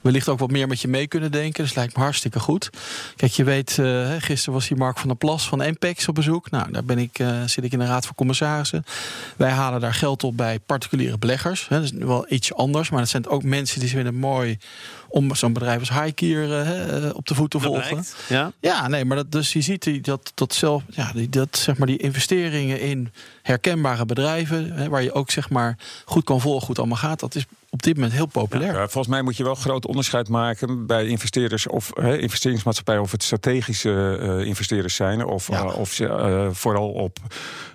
wellicht 0.00 0.28
ook 0.28 0.38
wat 0.38 0.50
meer 0.50 0.68
met 0.68 0.80
je 0.80 0.88
mee 0.88 1.06
kunnen 1.06 1.32
denken. 1.32 1.64
Dus 1.64 1.74
lijkt 1.74 1.96
me 1.96 2.02
hartstikke 2.02 2.40
goed. 2.40 2.70
Kijk, 3.16 3.32
je 3.32 3.44
weet, 3.44 3.70
gisteren 4.18 4.54
was 4.54 4.68
hier 4.68 4.78
Mark 4.78 4.98
van 4.98 5.08
der 5.08 5.16
Plas 5.16 5.48
van 5.48 5.62
Empex 5.62 6.08
op 6.08 6.14
bezoek. 6.14 6.50
Nou, 6.50 6.72
daar 6.72 6.84
ben 6.84 6.98
ik, 6.98 7.20
zit 7.46 7.64
ik 7.64 7.72
in 7.72 7.78
de 7.78 7.86
Raad 7.86 8.06
van 8.06 8.14
Commissarissen. 8.14 8.84
Wij 9.36 9.50
halen 9.50 9.80
daar 9.80 9.94
geld 9.94 10.24
op 10.24 10.36
bij 10.36 10.58
particuliere 10.58 11.18
beleggers. 11.18 11.68
Hè. 11.68 11.80
Dat 11.80 11.92
is 11.92 11.98
wel 11.98 12.26
iets 12.28 12.54
anders, 12.54 12.90
maar 12.90 13.00
dat 13.00 13.08
zijn 13.08 13.28
ook 13.28 13.42
mensen 13.42 13.80
die 13.80 13.88
vinden 13.88 14.12
het 14.12 14.22
mooi 14.22 14.58
om 15.14 15.34
zo'n 15.34 15.52
bedrijf 15.52 15.78
als 15.80 15.90
Highkier 15.90 16.58
eh, 16.58 16.64
hè, 16.66 17.08
op 17.08 17.26
de 17.26 17.34
voet 17.34 17.50
te 17.50 17.58
Dat 17.58 17.66
volgen. 17.66 17.88
blijkt, 17.88 18.16
Ja? 18.28 18.52
Ja, 18.60 18.88
nee, 18.88 19.04
maar 19.04 19.16
dat, 19.16 19.32
dus 19.32 19.52
je 19.52 19.60
ziet 19.60 19.82
die, 19.82 20.00
dat, 20.00 20.32
dat 20.34 20.54
zelf, 20.54 20.82
ja, 20.88 21.10
die, 21.12 21.28
dat, 21.28 21.56
zeg 21.56 21.76
maar, 21.78 21.86
die 21.86 21.96
investeringen 21.98 22.80
in 22.80 23.12
herkenbare 23.42 24.06
bedrijven, 24.06 24.72
hè, 24.72 24.88
waar 24.88 25.02
je 25.02 25.12
ook 25.12 25.30
zeg 25.30 25.50
maar, 25.50 25.78
goed 26.04 26.24
kan 26.24 26.40
volgen 26.40 26.60
hoe 26.60 26.68
het 26.68 26.78
allemaal 26.78 26.96
gaat, 27.10 27.20
dat 27.20 27.34
is 27.34 27.44
op 27.70 27.82
dit 27.82 27.94
moment 27.94 28.12
heel 28.12 28.26
populair. 28.26 28.72
Ja, 28.72 28.78
volgens 28.78 29.06
mij 29.06 29.22
moet 29.22 29.36
je 29.36 29.44
wel 29.44 29.54
groot 29.54 29.86
onderscheid 29.86 30.28
maken 30.28 30.86
bij 30.86 31.06
investeerders 31.06 31.66
of 31.66 31.90
hè, 31.94 32.18
investeringsmaatschappijen, 32.18 33.00
of 33.02 33.10
het 33.12 33.22
strategische 33.22 34.18
eh, 34.20 34.46
investeerders 34.46 34.94
zijn, 34.94 35.24
of, 35.24 35.48
Ja. 35.48 35.62
eh, 35.64 35.78
of 35.78 35.92
ze 35.92 36.06
eh, 36.06 36.48
vooral 36.52 36.88
op, 36.88 37.18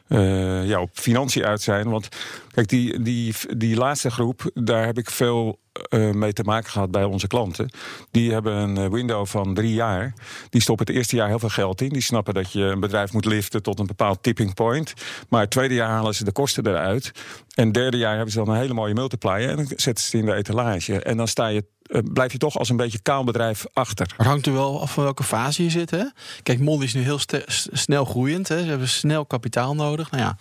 eh, 0.08 0.68
ja, 0.68 0.82
op 0.82 0.90
financiën 0.94 1.44
uit 1.46 1.62
zijn. 1.62 1.90
Want 1.90 2.08
kijk, 2.52 2.68
die, 2.70 3.02
die, 3.02 3.34
die 3.58 3.76
laatste 3.76 4.12
groep, 4.12 4.52
daar 4.54 4.86
heb 4.86 4.98
ik 4.98 5.10
veel 5.10 5.60
eh, 5.82 6.12
mee 6.12 6.34
te 6.34 6.44
maken 6.44 6.72
gehad 6.72 6.92
bij 6.92 7.04
onze 7.04 7.28
klanten. 7.28 7.70
Die 8.12 8.32
hebben 8.32 8.54
een 8.54 8.78
eh, 8.78 8.90
window 8.90 9.26
van 9.26 9.54
drie 9.54 9.74
jaar. 9.74 10.14
Die 10.50 10.62
stoppen 10.62 10.86
het 10.86 10.96
eerste 10.96 11.16
jaar 11.16 11.28
heel 11.28 11.40
veel 11.40 11.50
geld 11.50 11.82
in. 11.82 11.90
Die 11.90 12.02
snappen 12.02 12.34
dat 12.34 12.52
je 12.52 12.62
een 12.62 12.80
bedrijf 12.80 13.14
moet 13.14 13.26
liften 13.26 13.64
tot 13.64 13.80
een 13.80 13.88
bepaald 13.88 14.24
tipping 14.24 14.54
point. 14.54 14.94
Maar 15.30 15.42
het 15.42 15.52
tweede 15.52 15.74
jaar 15.74 15.90
halen 15.90 16.16
ze 16.16 16.24
de 16.24 16.32
kosten 16.32 16.68
eruit. 16.68 17.12
En 17.54 17.66
het 17.66 17.74
derde 17.74 17.98
jaar 17.98 18.16
hebben 18.16 18.32
ze 18.32 18.38
dan 18.38 18.50
een 18.50 18.60
hele 18.60 18.74
mooie 18.74 18.94
multiplier. 18.94 19.50
En 19.50 19.56
dan 19.56 19.66
zetten 19.66 20.04
ze 20.04 20.18
het 20.18 20.26
in 20.26 20.26
de 20.26 20.36
etalage. 20.36 21.02
En 21.02 21.18
dan 21.18 21.28
sta 21.28 21.48
je, 21.48 21.64
eh, 21.90 22.02
blijf 22.14 22.32
je 22.32 22.38
toch 22.38 22.58
als 22.58 22.70
een 22.70 22.78
beetje 22.78 23.00
kaal 23.00 23.24
bedrijf 23.24 23.66
achter. 23.74 24.06
Maar 24.08 24.18
het 24.18 24.28
hangt 24.28 24.46
er 24.46 24.54
wel 24.54 24.82
af 24.82 24.94
van 24.94 25.04
welke 25.04 25.24
fase 25.24 25.64
je 25.64 25.70
zit. 25.70 25.92
Hè? 25.92 26.04
Kijk, 26.44 26.60
Molly 26.60 26.84
is 26.84 26.94
nu 26.94 27.02
heel 27.02 27.20
snel 27.72 28.06
groeiend. 28.06 28.48
Hè? 28.48 28.62
Ze 28.62 28.66
hebben 28.70 28.88
snel 28.88 29.26
kapitaal 29.26 29.76
nodig. 29.76 30.12
Nou 30.12 30.24
ja, 30.24 30.38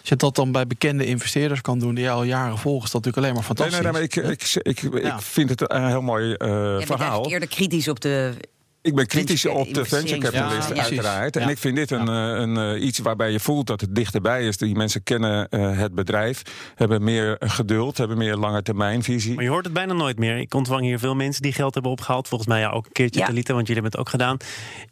als 0.00 0.08
je 0.08 0.16
dat 0.16 0.34
dan 0.34 0.52
bij 0.52 0.66
bekende 0.66 1.06
investeerders 1.06 1.60
kan 1.60 1.78
doen 1.78 1.94
die 1.94 2.04
je 2.04 2.10
al 2.10 2.22
jaren 2.22 2.58
volgen, 2.58 2.84
is 2.84 2.90
dat 2.90 3.04
natuurlijk 3.04 3.16
alleen 3.16 3.34
maar 3.34 3.56
Nee, 3.58 3.66
fantastisch. 3.66 3.74
nee, 3.74 3.92
nee, 3.92 3.92
maar 3.92 4.34
ik, 4.34 4.56
ik, 4.62 4.82
ik, 4.92 5.02
Ja. 5.02 5.14
ik 5.16 5.22
vind 5.22 5.48
het 5.50 5.70
een 5.72 5.86
heel 5.86 6.02
mooi 6.02 6.32
eh, 6.32 6.38
bent 6.48 6.86
verhaal. 6.86 6.98
eigenlijk 6.98 7.32
eerder 7.32 7.48
kritisch 7.48 7.88
op 7.88 8.00
de 8.00 8.32
Ik 8.82 8.94
ben 8.94 9.06
kritisch 9.06 9.46
op 9.46 9.74
de 9.74 9.84
venture 9.84 10.14
investerings- 10.14 10.24
capitalisten, 10.30 10.74
Ja, 10.76 10.82
precies. 10.82 10.98
uiteraard. 10.98 11.36
En 11.36 11.42
Ja. 11.42 11.48
ik 11.48 11.58
vind 11.58 11.76
dit 11.76 11.90
een, 11.90 12.08
eh, 12.08 12.14
een, 12.40 12.56
eh, 12.56 12.84
iets 12.84 12.98
waarbij 12.98 13.30
je 13.30 13.40
voelt 13.40 13.66
dat 13.66 13.80
het 13.80 13.94
dichterbij 13.94 14.46
is. 14.46 14.56
Die 14.56 14.74
mensen 14.74 15.02
kennen 15.02 15.48
eh, 15.48 15.78
het 15.78 15.94
bedrijf, 15.94 16.42
hebben 16.74 17.04
meer 17.04 17.36
geduld, 17.40 17.98
hebben 17.98 18.18
meer 18.18 18.36
lange 18.36 18.62
termijnvisie. 18.62 19.34
Maar 19.34 19.44
je 19.44 19.50
hoort 19.50 19.64
het 19.64 19.72
bijna 19.72 19.92
nooit 19.92 20.18
meer. 20.18 20.38
Ik 20.38 20.54
ontvang 20.54 20.80
hier 20.82 20.98
veel 20.98 21.14
mensen 21.14 21.42
die 21.42 21.52
geld 21.52 21.74
hebben 21.74 21.92
opgehaald. 21.92 22.28
Volgens 22.28 22.48
mij 22.50 22.60
ja, 22.60 22.70
ook 22.70 22.86
een 22.86 22.92
keertje 22.92 23.20
Ja. 23.20 23.26
Talita, 23.26 23.54
want 23.54 23.66
jullie 23.66 23.82
hebben 23.82 24.00
het 24.00 24.00
ook 24.00 24.20
gedaan. 24.20 24.36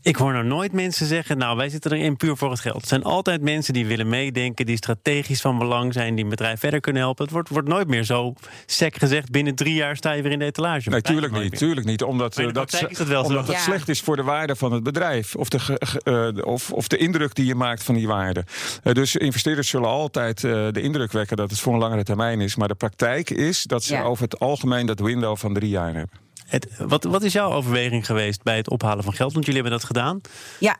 Ik 0.02 0.16
hoor 0.16 0.32
nou 0.32 0.44
nooit 0.44 0.72
mensen 0.72 1.06
zeggen, 1.06 1.38
nou 1.38 1.56
wij 1.56 1.68
zitten 1.68 1.92
erin 1.92 2.16
puur 2.16 2.36
voor 2.36 2.50
het 2.50 2.60
geld. 2.60 2.76
Het 2.80 2.88
zijn 2.88 3.02
altijd 3.02 3.42
mensen 3.42 3.72
die 3.74 3.86
willen 3.86 4.08
meedenken, 4.08 4.66
die 4.66 4.76
strategisch 4.76 5.40
van 5.40 5.58
belang 5.58 5.92
zijn, 5.92 6.14
die 6.14 6.24
een 6.24 6.30
bedrijf 6.30 6.60
verder 6.60 6.80
kunnen 6.80 7.02
helpen. 7.02 7.24
Het 7.24 7.32
wordt, 7.32 7.48
wordt 7.48 7.68
nooit 7.68 7.88
meer 7.88 8.04
zo 8.04 8.34
sec 8.66 8.96
gezegd, 8.98 9.30
binnen 9.30 9.54
drie 9.54 9.74
jaar 9.74 9.96
sta 9.96 10.12
je 10.12 10.22
weer 10.22 10.32
in 10.32 10.38
de 10.38 10.44
etalage. 10.44 10.90
Nee, 10.90 11.00
tuurlijk 11.02 11.32
niet. 11.32 11.56
Tuurlijk 11.56 11.86
niet. 11.86 12.02
Omdat, 12.02 12.36
Maar 12.36 12.46
in 12.46 12.52
de 12.52 12.58
dat, 12.58 12.72
is 12.90 12.98
dat 12.98 13.06
wel 13.06 13.22
zo. 13.22 13.28
omdat 13.28 13.46
het 13.46 13.56
Ja. 13.56 13.62
Slecht 13.80 13.98
is 13.98 14.04
voor 14.04 14.16
de 14.16 14.22
waarde 14.22 14.56
van 14.56 14.72
het 14.72 14.82
bedrijf. 14.82 15.34
Of 15.36 15.48
de, 15.48 15.58
ge- 15.58 15.76
ge- 15.86 16.00
eh, 16.04 16.34
de- 16.34 16.44
of, 16.46 16.72
of 16.72 16.88
de 16.88 16.96
indruk 16.96 17.34
die 17.34 17.46
je 17.46 17.54
maakt 17.54 17.82
van 17.82 17.94
die 17.94 18.06
waarde. 18.06 18.44
Eh, 18.82 18.92
dus 18.92 19.16
investeerders 19.16 19.68
zullen 19.68 19.88
altijd 19.88 20.44
eh, 20.44 20.50
de 20.70 20.80
indruk 20.80 21.12
wekken 21.12 21.36
dat 21.36 21.50
het 21.50 21.60
voor 21.60 21.72
een 21.72 21.78
langere 21.78 22.02
termijn 22.04 22.40
is. 22.40 22.56
Maar 22.56 22.68
de 22.68 22.74
praktijk 22.74 23.30
is 23.30 23.62
dat 23.62 23.84
ze 23.84 23.94
Ja. 23.94 24.02
over 24.02 24.24
het 24.24 24.38
algemeen 24.38 24.86
dat 24.86 25.00
window 25.00 25.36
van 25.36 25.54
drie 25.54 25.68
jaar 25.70 25.94
hebben. 25.94 26.18
Het, 26.46 26.66
wat, 26.78 27.04
wat 27.04 27.22
is 27.22 27.32
jouw 27.32 27.52
overweging 27.52 28.06
geweest 28.06 28.42
bij 28.42 28.56
het 28.56 28.70
ophalen 28.70 29.04
van 29.04 29.12
geld? 29.12 29.32
Want 29.32 29.44
jullie 29.46 29.60
hebben 29.60 29.78
dat 29.78 29.86
gedaan. 29.88 30.20
Ja, 30.58 30.76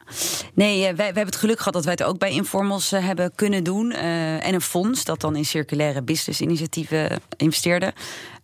nee, 0.54 0.80
wij, 0.80 0.94
wij 0.96 1.04
hebben 1.06 1.24
het 1.24 1.36
geluk 1.36 1.58
gehad 1.58 1.72
dat 1.72 1.84
wij 1.84 1.92
het 1.92 2.02
ook 2.02 2.18
bij 2.18 2.30
Informals 2.30 2.90
hebben 2.90 3.34
kunnen 3.34 3.64
doen. 3.64 3.92
en 3.92 4.54
een 4.54 4.60
fonds 4.60 5.04
dat 5.04 5.20
dan 5.20 5.36
in 5.36 5.44
circulaire 5.44 6.02
business 6.02 6.40
initiatieven 6.40 7.20
investeerde. 7.36 7.92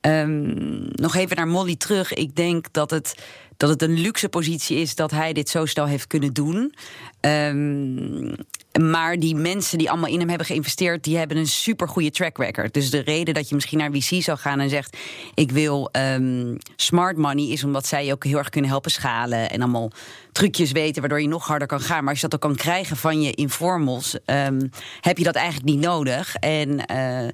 Um, 0.00 0.88
nog 0.92 1.14
even 1.14 1.36
naar 1.36 1.48
Molly 1.48 1.76
terug. 1.76 2.12
Ik 2.14 2.36
denk 2.36 2.66
dat 2.72 2.90
het 2.90 3.14
dat 3.56 3.70
het 3.70 3.82
een 3.82 3.98
luxe 4.00 4.28
positie 4.28 4.76
is 4.76 4.94
dat 4.94 5.10
hij 5.10 5.32
dit 5.32 5.48
zo 5.48 5.66
snel 5.66 5.86
heeft 5.86 6.06
kunnen 6.06 6.32
doen. 6.32 6.74
Um, 7.20 8.34
maar 8.80 9.18
die 9.18 9.34
mensen 9.34 9.78
die 9.78 9.90
allemaal 9.90 10.10
in 10.10 10.18
hem 10.18 10.28
hebben 10.28 10.46
geïnvesteerd, 10.46 11.04
die 11.04 11.16
hebben 11.16 11.36
een 11.36 11.46
super 11.46 11.88
goede 11.88 12.10
track 12.10 12.38
record. 12.38 12.74
Dus 12.74 12.90
de 12.90 12.98
reden 12.98 13.34
dat 13.34 13.48
je 13.48 13.54
misschien 13.54 13.78
naar 13.78 13.90
VC 13.92 14.22
zou 14.22 14.38
gaan 14.38 14.60
en 14.60 14.70
zegt: 14.70 14.96
Ik 15.34 15.50
wil 15.50 15.88
um, 15.92 16.58
smart 16.76 17.16
money, 17.16 17.48
is 17.48 17.64
omdat 17.64 17.86
zij 17.86 18.06
je 18.06 18.12
ook 18.12 18.24
heel 18.24 18.38
erg 18.38 18.48
kunnen 18.48 18.70
helpen 18.70 18.90
schalen 18.90 19.50
en 19.50 19.60
allemaal 19.60 19.90
trucjes 20.32 20.72
weten 20.72 21.00
waardoor 21.00 21.20
je 21.20 21.28
nog 21.28 21.46
harder 21.46 21.68
kan 21.68 21.80
gaan. 21.80 22.00
Maar 22.00 22.12
als 22.12 22.20
je 22.20 22.28
dat 22.28 22.34
ook 22.34 22.50
kan 22.50 22.56
krijgen 22.56 22.96
van 22.96 23.22
je 23.22 23.30
informals, 23.30 24.18
um, 24.26 24.70
heb 25.00 25.18
je 25.18 25.24
dat 25.24 25.34
eigenlijk 25.34 25.66
niet 25.66 25.80
nodig. 25.80 26.34
En 26.34 26.82
uh, 26.92 27.28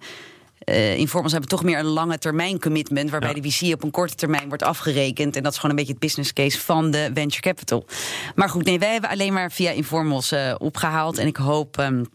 uh, 0.65 0.99
informals 0.99 1.33
hebben 1.33 1.51
toch 1.51 1.63
meer 1.63 1.79
een 1.79 1.85
lange 1.85 2.19
termijn 2.19 2.61
commitment, 2.61 3.11
waarbij 3.11 3.35
de 3.35 3.51
VC 3.51 3.73
op 3.75 3.83
een 3.83 3.91
korte 3.91 4.15
termijn 4.15 4.49
wordt 4.49 4.63
afgerekend. 4.63 5.37
En 5.37 5.43
dat 5.43 5.53
is 5.53 5.59
gewoon 5.59 5.71
een 5.71 5.77
beetje 5.77 5.93
het 5.93 6.03
business 6.03 6.33
case 6.33 6.61
van 6.61 6.91
de 6.91 7.11
venture 7.15 7.41
capital. 7.41 7.87
Maar 8.35 8.49
goed, 8.49 8.65
nee, 8.65 8.79
wij 8.79 8.93
hebben 8.93 9.11
alleen 9.11 9.33
maar 9.33 9.53
via 9.53 9.71
informals 9.71 10.33
uh, 10.33 10.55
opgehaald. 10.59 11.19
En 11.19 11.27
ik 11.27 11.37
hoop 11.37 11.79
um, 11.79 12.07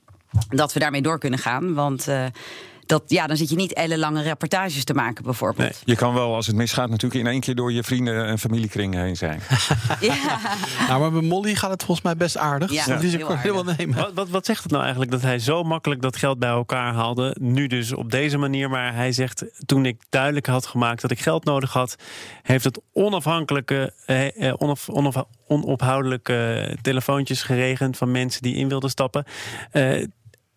dat 0.49 0.73
we 0.73 0.79
daarmee 0.79 1.01
door 1.01 1.19
kunnen 1.19 1.39
gaan. 1.39 1.73
Want 1.73 2.07
uh, 2.07 2.25
dat, 2.87 3.03
ja, 3.07 3.27
dan 3.27 3.37
zit 3.37 3.49
je 3.49 3.55
niet 3.55 3.73
ellenlange 3.73 4.21
reportages 4.21 4.83
te 4.83 4.93
maken, 4.93 5.23
bijvoorbeeld. 5.23 5.69
Nee, 5.69 5.77
je 5.83 5.95
kan 5.95 6.13
wel, 6.13 6.35
als 6.35 6.47
het 6.47 6.55
misgaat, 6.55 6.89
natuurlijk 6.89 7.25
in 7.25 7.31
één 7.31 7.39
keer 7.39 7.55
door 7.55 7.71
je 7.71 7.83
vrienden 7.83 8.25
en 8.25 8.39
familiekring 8.39 8.93
heen 8.93 9.15
zijn. 9.15 9.41
ja. 9.99 10.39
Nou, 10.87 10.99
maar 10.99 11.11
bij 11.11 11.21
Molly 11.21 11.55
gaat 11.55 11.71
het 11.71 11.83
volgens 11.83 12.05
mij 12.05 12.15
best 12.15 12.37
aardig. 12.37 12.71
Ja, 12.71 12.85
dat 12.93 13.03
is 13.03 13.15
heel 13.15 13.37
helemaal 13.37 13.73
nemen. 13.77 13.95
Wat, 13.95 14.13
wat, 14.13 14.29
wat 14.29 14.45
zegt 14.45 14.61
het 14.63 14.71
nou 14.71 14.83
eigenlijk 14.83 15.11
dat 15.11 15.21
hij 15.21 15.39
zo 15.39 15.63
makkelijk 15.63 16.01
dat 16.01 16.15
geld 16.15 16.39
bij 16.39 16.49
elkaar 16.49 16.93
haalde? 16.93 17.35
Nu 17.39 17.67
dus 17.67 17.93
op 17.93 18.11
deze 18.11 18.37
manier. 18.37 18.69
Maar 18.69 18.95
hij 18.95 19.11
zegt, 19.11 19.45
toen 19.65 19.85
ik 19.85 20.01
duidelijk 20.09 20.45
had 20.45 20.65
gemaakt 20.65 21.01
dat 21.01 21.11
ik 21.11 21.19
geld 21.19 21.45
nodig 21.45 21.73
had, 21.73 21.95
heeft 22.41 22.63
het 22.63 22.81
onafhankelijke, 22.93 23.93
eh, 24.05 24.53
onaf, 24.57 24.89
onaf, 24.89 25.23
onophoudelijke 25.47 26.77
telefoontjes 26.81 27.43
geregend 27.43 27.97
van 27.97 28.11
mensen 28.11 28.41
die 28.41 28.55
in 28.55 28.69
wilden 28.69 28.89
stappen. 28.89 29.25
Uh, 29.73 30.05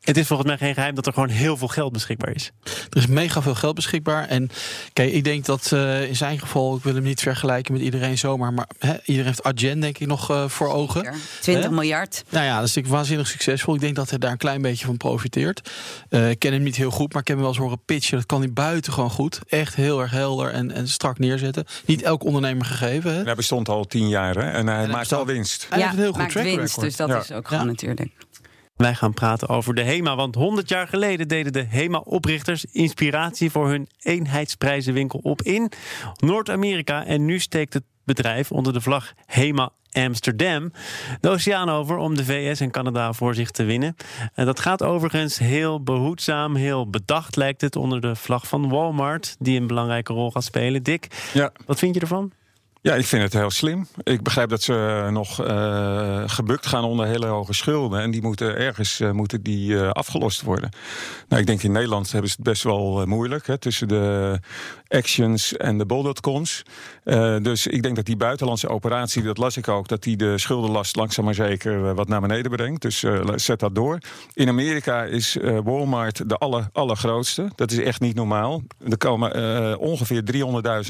het 0.01 0.17
is 0.17 0.27
volgens 0.27 0.49
mij 0.49 0.59
geen 0.59 0.75
geheim 0.75 0.95
dat 0.95 1.07
er 1.07 1.13
gewoon 1.13 1.29
heel 1.29 1.57
veel 1.57 1.69
geld 1.69 1.93
beschikbaar 1.93 2.35
is. 2.35 2.51
Er 2.63 2.97
is 2.97 3.07
mega 3.07 3.43
veel 3.43 3.55
geld 3.55 3.75
beschikbaar. 3.75 4.29
En 4.29 4.51
kijk, 4.93 5.13
ik 5.13 5.25
denk 5.25 5.45
dat 5.45 5.71
uh, 5.75 6.09
in 6.09 6.17
zijn 6.17 6.39
geval, 6.39 6.77
ik 6.77 6.83
wil 6.83 6.95
hem 6.95 7.03
niet 7.03 7.21
vergelijken 7.21 7.73
met 7.73 7.83
iedereen 7.83 8.19
zomaar, 8.19 8.53
maar 8.53 8.67
hè, 8.79 8.95
iedereen 9.05 9.27
heeft 9.27 9.43
Argent 9.43 9.83
denk 9.83 9.99
ik 9.99 10.07
nog 10.07 10.31
uh, 10.31 10.49
voor 10.49 10.69
ogen. 10.69 11.15
20 11.41 11.65
hè? 11.65 11.71
miljard. 11.71 12.25
Nou 12.29 12.45
ja, 12.45 12.55
dat 12.55 12.69
is 12.69 12.75
natuurlijk 12.75 12.95
waanzinnig 12.95 13.27
succesvol. 13.27 13.75
Ik 13.75 13.81
denk 13.81 13.97
dat 13.97 14.11
hij 14.11 14.19
daar 14.19 14.31
een 14.31 14.37
klein 14.37 14.63
beetje 14.63 14.87
van 14.87 14.97
profiteert. 14.97 15.71
Uh, 16.11 16.31
ik 16.31 16.39
ken 16.39 16.53
hem 16.53 16.63
niet 16.63 16.77
heel 16.77 16.91
goed, 16.91 17.13
maar 17.13 17.23
ik 17.23 17.29
heb 17.29 17.37
hem 17.37 17.47
wel 17.47 17.55
eens 17.55 17.65
horen 17.65 17.85
pitchen. 17.85 18.17
Dat 18.17 18.27
kan 18.27 18.41
hij 18.41 18.53
buiten 18.53 18.93
gewoon 18.93 19.11
goed. 19.11 19.41
Echt 19.49 19.75
heel 19.75 20.01
erg 20.01 20.11
helder 20.11 20.53
en, 20.53 20.73
en 20.73 20.89
strak 20.89 21.19
neerzetten. 21.19 21.65
Niet 21.85 22.03
elk 22.03 22.25
ondernemer 22.25 22.65
gegeven. 22.65 23.15
Hè? 23.15 23.23
Hij 23.23 23.35
bestond 23.35 23.69
al 23.69 23.85
tien 23.85 24.09
jaar 24.09 24.35
hè? 24.35 24.51
en 24.51 24.67
hij 24.67 24.85
en 24.85 24.91
maakt 24.91 25.13
al 25.13 25.27
winst. 25.27 25.67
Hij 25.69 25.79
ja, 25.79 25.85
heeft 25.85 25.97
een 25.97 26.03
heel 26.03 26.13
goed 26.13 26.21
maakt 26.21 26.35
winst, 26.35 26.57
record. 26.57 26.81
dus 26.81 26.97
dat 26.97 27.09
ja. 27.09 27.21
is 27.21 27.33
ook 27.33 27.49
gewoon 27.49 27.67
natuurlijk. 27.67 28.11
Wij 28.81 28.95
gaan 28.95 29.15
praten 29.15 29.49
over 29.49 29.75
de 29.75 29.83
HEMA, 29.83 30.17
want 30.17 30.35
100 30.35 30.69
jaar 30.69 30.89
geleden 30.89 31.29
deden 31.29 31.53
de 31.53 31.67
HEMA-oprichters 31.69 32.65
inspiratie 32.65 33.51
voor 33.51 33.69
hun 33.69 33.89
eenheidsprijzenwinkel 34.01 35.21
op 35.23 35.43
in 35.43 35.73
Noord-Amerika. 36.17 37.05
En 37.05 37.25
nu 37.25 37.39
steekt 37.39 37.75
het 37.75 37.83
bedrijf 38.05 38.53
onder 38.53 38.73
de 38.73 38.81
vlag 38.81 39.13
HEMA 39.27 39.71
Amsterdam 39.93 40.73
de 41.21 41.29
oceaan 41.29 41.69
over 41.69 41.97
om 41.97 42.17
de 42.17 42.25
VS 42.25 42.61
en 42.61 42.71
Canada 42.71 43.13
voor 43.13 43.35
zich 43.35 43.51
te 43.51 43.65
winnen. 43.65 43.97
En 44.35 44.47
dat 44.47 44.61
gaat 44.61 44.83
overigens 44.83 45.39
heel 45.39 45.83
behoedzaam, 45.83 46.55
heel 46.55 46.91
bedacht 46.91 47.37
lijkt 47.37 47.61
het 47.61 47.77
onder 47.77 48.01
de 48.01 48.17
vlag 48.17 48.49
van 48.49 48.69
Walmart, 48.69 49.37
die 49.39 49.61
een 49.61 49.67
belangrijke 49.67 50.13
rol 50.13 50.31
gaat 50.31 50.45
spelen. 50.45 50.83
Dick, 50.83 51.31
ja. 51.33 51.53
wat 51.67 51.79
vind 51.79 51.95
je 51.95 52.01
ervan? 52.01 52.33
Ja, 52.83 52.95
ik 52.95 53.07
vind 53.07 53.23
het 53.23 53.33
heel 53.33 53.51
slim. 53.51 53.87
Ik 54.03 54.23
begrijp 54.23 54.49
dat 54.49 54.63
ze 54.63 55.09
nog 55.11 55.47
uh, 55.47 56.23
gebukt 56.27 56.67
gaan 56.67 56.85
onder 56.85 57.07
hele 57.07 57.27
hoge 57.27 57.53
schulden. 57.53 58.01
En 58.01 58.11
die 58.11 58.23
moeten 58.23 58.57
ergens 58.57 59.01
uh, 59.01 59.11
moeten 59.11 59.43
die, 59.43 59.79
afgelost 59.79 60.43
worden. 60.43 60.71
Nou, 61.29 61.41
ik 61.41 61.47
denk 61.47 61.63
in 61.63 61.73
Nederland 61.73 62.13
hebben 62.13 62.31
ze 62.31 62.37
het 62.37 62.45
best 62.45 62.63
wel 62.63 63.07
moeilijk. 63.07 63.47
Hè, 63.47 63.59
tussen 63.59 63.89
de 63.89 64.39
actions 64.89 65.57
en 65.57 65.79
de 65.79 65.87
bol.coms. 65.87 66.63
dus 67.43 67.67
ik 67.67 67.83
denk 67.83 67.97
dat 67.97 68.05
die 68.05 68.17
buitenlandse 68.17 68.69
operatie, 68.69 69.23
dat 69.23 69.39
las 69.39 69.57
ik 69.57 69.69
ook, 69.69 69.89
dat 69.89 70.03
die 70.03 70.17
de 70.17 70.39
schuldenlast 70.39 70.97
langzaam 70.97 71.25
maar 71.25 71.35
zeker 71.35 71.95
wat 71.95 72.09
naar 72.09 72.21
beneden 72.21 72.51
brengt. 72.51 72.83
Dus 72.83 73.05
zet 73.35 73.61
dat 73.61 73.75
door. 73.75 73.99
In 74.35 74.49
Amerika 74.49 75.05
is 75.05 75.37
Walmart 75.65 76.29
de 76.29 76.37
aller, 76.37 76.69
allergrootste. 76.73 77.51
Dat 77.55 77.71
is 77.71 77.79
echt 77.79 78.01
niet 78.01 78.15
normaal. 78.15 78.63
Er 78.89 78.99
komen 78.99 79.79
ongeveer 79.79 80.23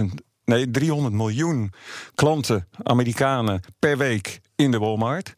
300.000 0.01 0.30
nee, 0.51 0.71
300 0.71 1.13
miljoen 1.13 1.73
klanten, 2.15 2.69
Amerikanen, 2.83 3.61
per 3.79 3.99
week 3.99 4.41
in 4.61 4.71
de 4.71 4.79
Walmart. 4.79 5.35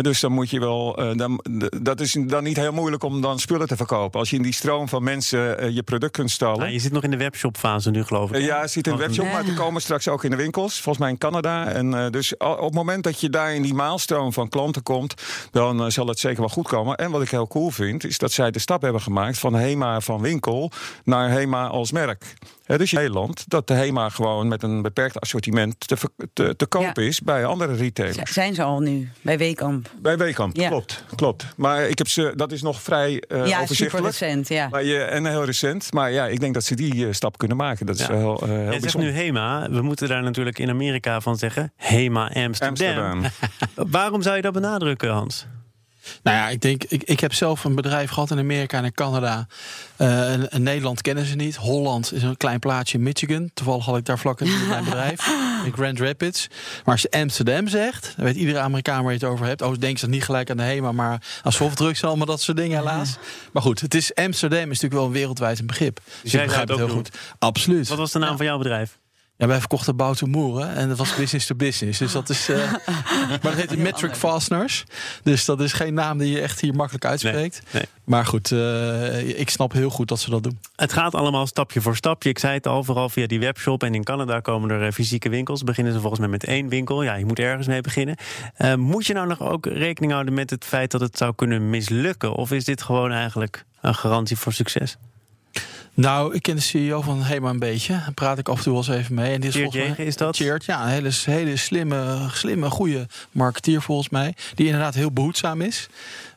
dus 0.00 0.20
dan 0.20 0.32
moet 0.32 0.50
je 0.50 0.60
wel. 0.60 1.02
Uh, 1.02 1.16
dan, 1.16 1.44
dat 1.80 2.00
is 2.00 2.12
dan 2.12 2.42
niet 2.42 2.56
heel 2.56 2.72
moeilijk 2.72 3.02
om 3.02 3.20
dan 3.20 3.38
spullen 3.38 3.66
te 3.66 3.76
verkopen. 3.76 4.20
Als 4.20 4.30
je 4.30 4.36
in 4.36 4.42
die 4.42 4.54
stroom 4.54 4.88
van 4.88 5.02
mensen 5.02 5.64
uh, 5.64 5.70
je 5.70 5.82
product 5.82 6.12
kunt 6.12 6.30
stallen. 6.30 6.58
Nou, 6.58 6.72
je 6.72 6.78
zit 6.78 6.92
nog 6.92 7.02
in 7.02 7.10
de 7.10 7.16
webshopfase 7.16 7.90
nu, 7.90 8.04
geloof 8.04 8.30
ik. 8.30 8.36
Uh, 8.36 8.46
ja, 8.46 8.62
je 8.62 8.68
zit 8.68 8.86
in 8.86 8.92
de 8.92 8.98
webshop, 8.98 9.32
maar 9.32 9.44
die 9.44 9.54
komen 9.64 9.82
straks 9.82 10.08
ook 10.08 10.24
in 10.24 10.30
de 10.30 10.36
winkels. 10.36 10.74
Volgens 10.74 10.98
mij 10.98 11.10
in 11.10 11.18
Canada. 11.18 11.66
En 11.66 12.10
dus 12.12 12.36
op 12.36 12.60
het 12.60 12.74
moment 12.74 13.04
dat 13.04 13.20
je 13.20 13.30
daar 13.30 13.54
in 13.54 13.62
die 13.62 13.74
maalstroom 13.74 14.32
van 14.32 14.48
klanten 14.48 14.82
komt, 14.82 15.14
dan 15.50 15.92
zal 15.92 16.06
het 16.06 16.18
zeker 16.18 16.40
wel 16.40 16.48
goed 16.48 16.68
komen. 16.68 16.96
En 16.96 17.10
wat 17.10 17.22
ik 17.22 17.30
heel 17.30 17.46
cool 17.46 17.70
vind, 17.70 18.04
is 18.04 18.18
dat 18.18 18.32
zij 18.32 18.50
de 18.50 18.58
stap 18.58 18.82
hebben 18.82 19.00
gemaakt 19.00 19.38
van 19.38 19.54
HEMA 19.54 20.00
van 20.00 20.20
winkel 20.20 20.70
naar 21.04 21.30
HEMA 21.30 21.66
als 21.66 21.92
merk. 21.92 22.34
dus 22.66 22.92
in 22.92 22.98
Nederland 22.98 23.44
dat 23.48 23.66
de 23.66 23.74
HEMA 23.74 24.08
gewoon 24.08 24.48
met 24.48 24.62
een 24.62 24.82
beperkt 24.82 25.20
assortiment 25.20 25.88
te, 25.88 25.96
te, 26.32 26.56
te 26.56 26.66
koop 26.66 26.98
is 26.98 27.20
bij 27.20 27.44
andere 27.44 27.74
retailers 27.74 28.36
zijn 28.54 28.66
ze 28.66 28.72
al 28.74 28.80
nu 28.80 29.08
bij 29.22 29.38
Weekamp. 29.38 29.90
Bij 29.98 30.16
Weekamp, 30.16 30.56
ja. 30.56 30.68
klopt, 30.68 31.04
klopt. 31.14 31.46
Maar 31.56 31.88
ik 31.88 31.98
heb 31.98 32.08
ze, 32.08 32.32
dat 32.36 32.52
is 32.52 32.62
nog 32.62 32.82
vrij 32.82 33.22
uh, 33.28 33.46
ja, 33.46 33.60
overzichtelijk. 33.60 34.14
Super 34.14 34.28
recent, 34.28 34.48
ja. 34.48 34.68
Maar 34.68 34.84
je, 34.84 34.98
en 34.98 35.26
heel 35.26 35.44
recent. 35.44 35.92
Maar 35.92 36.12
ja, 36.12 36.26
ik 36.26 36.40
denk 36.40 36.54
dat 36.54 36.64
ze 36.64 36.74
die 36.74 36.94
uh, 36.94 37.12
stap 37.12 37.38
kunnen 37.38 37.56
maken. 37.56 37.86
Dat 37.86 37.98
is 37.98 38.06
ja. 38.06 38.16
heel, 38.16 38.48
uh, 38.48 38.68
heel 38.68 38.80
zegt 38.80 38.98
nu 38.98 39.10
HEMA. 39.10 39.70
We 39.70 39.82
moeten 39.82 40.08
daar 40.08 40.22
natuurlijk 40.22 40.58
in 40.58 40.70
Amerika 40.70 41.20
van 41.20 41.36
zeggen. 41.36 41.72
HEMA 41.76 42.30
Amsterdam. 42.34 42.68
Amsterdam. 42.68 43.24
Waarom 43.96 44.22
zou 44.22 44.36
je 44.36 44.42
dat 44.42 44.52
benadrukken, 44.52 45.10
Hans? 45.10 45.46
Nou 46.22 46.36
ja, 46.36 46.48
ik 46.48 46.60
denk, 46.60 46.84
ik, 46.84 47.02
ik 47.02 47.20
heb 47.20 47.32
zelf 47.32 47.64
een 47.64 47.74
bedrijf 47.74 48.10
gehad 48.10 48.30
in 48.30 48.38
Amerika 48.38 48.78
en 48.78 48.84
in 48.84 48.92
Canada. 48.92 49.46
Uh, 49.98 50.32
in, 50.32 50.62
Nederland 50.62 51.02
kennen 51.02 51.24
ze 51.24 51.34
niet. 51.34 51.56
Holland 51.56 52.12
is 52.12 52.22
een 52.22 52.36
klein 52.36 52.58
plaatsje 52.58 52.96
in 52.96 53.02
Michigan. 53.02 53.50
Toevallig 53.54 53.84
had 53.84 53.96
ik 53.96 54.04
daar 54.04 54.18
vlak 54.18 54.40
in 54.40 54.68
mijn 54.68 54.84
bedrijf. 54.90 55.26
In 55.64 55.72
Grand 55.72 56.00
Rapids. 56.00 56.48
Maar 56.84 56.94
als 56.94 57.02
je 57.02 57.10
Amsterdam 57.10 57.68
zegt, 57.68 58.12
dan 58.16 58.24
weet 58.24 58.36
iedere 58.36 58.58
Amerikaan 58.58 59.02
waar 59.02 59.12
je 59.12 59.18
het 59.18 59.28
over 59.28 59.46
hebt. 59.46 59.62
Oh, 59.62 59.74
denk 59.78 59.98
ze 59.98 60.08
niet 60.08 60.24
gelijk 60.24 60.50
aan 60.50 60.56
de 60.56 60.62
HEMA, 60.62 60.92
maar 60.92 61.22
aan 61.42 61.52
softdrugs 61.52 62.04
allemaal 62.04 62.26
dat 62.26 62.40
soort 62.40 62.56
dingen 62.56 62.78
helaas. 62.78 63.16
Maar 63.52 63.62
goed, 63.62 63.80
het 63.80 63.94
is 63.94 64.14
Amsterdam 64.14 64.60
is 64.60 64.66
natuurlijk 64.66 64.94
wel 64.94 65.04
een 65.04 65.12
wereldwijd 65.12 65.58
een 65.58 65.66
begrip. 65.66 66.00
Dus 66.22 66.32
jij 66.32 66.44
begrijp 66.44 66.68
het 66.68 66.78
heel 66.78 66.88
goed. 66.88 67.10
Absoluut. 67.38 67.88
Wat 67.88 67.98
was 67.98 68.12
de 68.12 68.18
naam 68.18 68.36
van 68.36 68.46
jouw 68.46 68.58
bedrijf? 68.58 68.98
Ja, 69.38 69.46
wij 69.46 69.58
verkochten 69.58 69.96
Bouten 69.96 70.30
Moeren 70.30 70.74
en 70.74 70.88
dat 70.88 70.98
was 70.98 71.14
business 71.14 71.46
to 71.46 71.54
business. 71.54 71.98
Dus 71.98 72.12
dat 72.12 72.28
is. 72.28 72.48
Uh, 72.50 72.56
maar 73.30 73.38
dat 73.42 73.54
heet 73.54 73.76
Metric 73.76 74.14
Fasteners. 74.14 74.84
Dus 75.22 75.44
dat 75.44 75.60
is 75.60 75.72
geen 75.72 75.94
naam 75.94 76.18
die 76.18 76.30
je 76.30 76.40
echt 76.40 76.60
hier 76.60 76.74
makkelijk 76.74 77.04
uitspreekt. 77.04 77.62
Nee, 77.70 77.82
Maar 78.04 78.26
goed, 78.26 78.50
uh, 78.50 79.38
ik 79.38 79.50
snap 79.50 79.72
heel 79.72 79.90
goed 79.90 80.08
dat 80.08 80.20
ze 80.20 80.30
dat 80.30 80.42
doen. 80.42 80.58
Het 80.76 80.92
gaat 80.92 81.14
allemaal 81.14 81.46
stapje 81.46 81.80
voor 81.80 81.96
stapje. 81.96 82.28
Ik 82.28 82.38
zei 82.38 82.54
het 82.54 82.66
al, 82.66 82.84
vooral 82.84 83.08
via 83.08 83.26
die 83.26 83.40
webshop. 83.40 83.82
En 83.82 83.94
in 83.94 84.04
Canada 84.04 84.40
komen 84.40 84.70
er 84.70 84.86
eh, 84.86 84.92
fysieke 84.92 85.28
winkels. 85.28 85.64
Beginnen 85.64 85.92
ze 85.92 85.98
volgens 86.00 86.20
mij 86.20 86.30
met 86.30 86.44
één 86.44 86.68
winkel. 86.68 87.02
Ja, 87.02 87.14
je 87.14 87.24
moet 87.24 87.38
ergens 87.38 87.66
mee 87.66 87.80
beginnen. 87.80 88.16
Moet 88.76 89.06
je 89.06 89.14
nou 89.14 89.26
nog 89.26 89.42
ook 89.42 89.66
rekening 89.66 90.12
houden 90.12 90.34
met 90.34 90.50
het 90.50 90.64
feit 90.64 90.90
dat 90.90 91.00
het 91.00 91.18
zou 91.18 91.34
kunnen 91.34 91.70
mislukken? 91.70 92.32
Of 92.32 92.52
is 92.52 92.64
dit 92.64 92.82
gewoon 92.82 93.12
eigenlijk 93.12 93.64
een 93.80 93.94
garantie 93.94 94.36
voor 94.36 94.52
succes? 94.52 94.96
Nou, 96.00 96.34
ik 96.34 96.42
ken 96.42 96.56
de 96.56 96.62
CEO 96.62 97.00
van 97.00 97.22
Hema 97.22 97.50
een 97.50 97.58
beetje. 97.58 97.92
Daar 97.92 98.12
praat 98.14 98.38
ik 98.38 98.48
af 98.48 98.56
en 98.56 98.62
toe 98.62 98.72
wel 98.72 98.82
eens 98.82 99.02
even 99.02 99.14
mee. 99.14 99.34
En 99.34 99.40
dit 99.40 99.54
is, 99.54 99.72
mij, 99.72 99.94
is 99.96 100.16
dat? 100.16 100.36
Cheert, 100.36 100.64
ja, 100.64 100.82
een 100.82 100.88
hele, 100.88 101.10
hele 101.24 101.56
slimme, 101.56 102.28
slimme, 102.32 102.70
goede 102.70 103.06
marketeer 103.32 103.82
volgens 103.82 104.08
mij. 104.08 104.34
Die 104.54 104.66
inderdaad 104.66 104.94
heel 104.94 105.12
behoedzaam 105.12 105.60
is. 105.60 105.88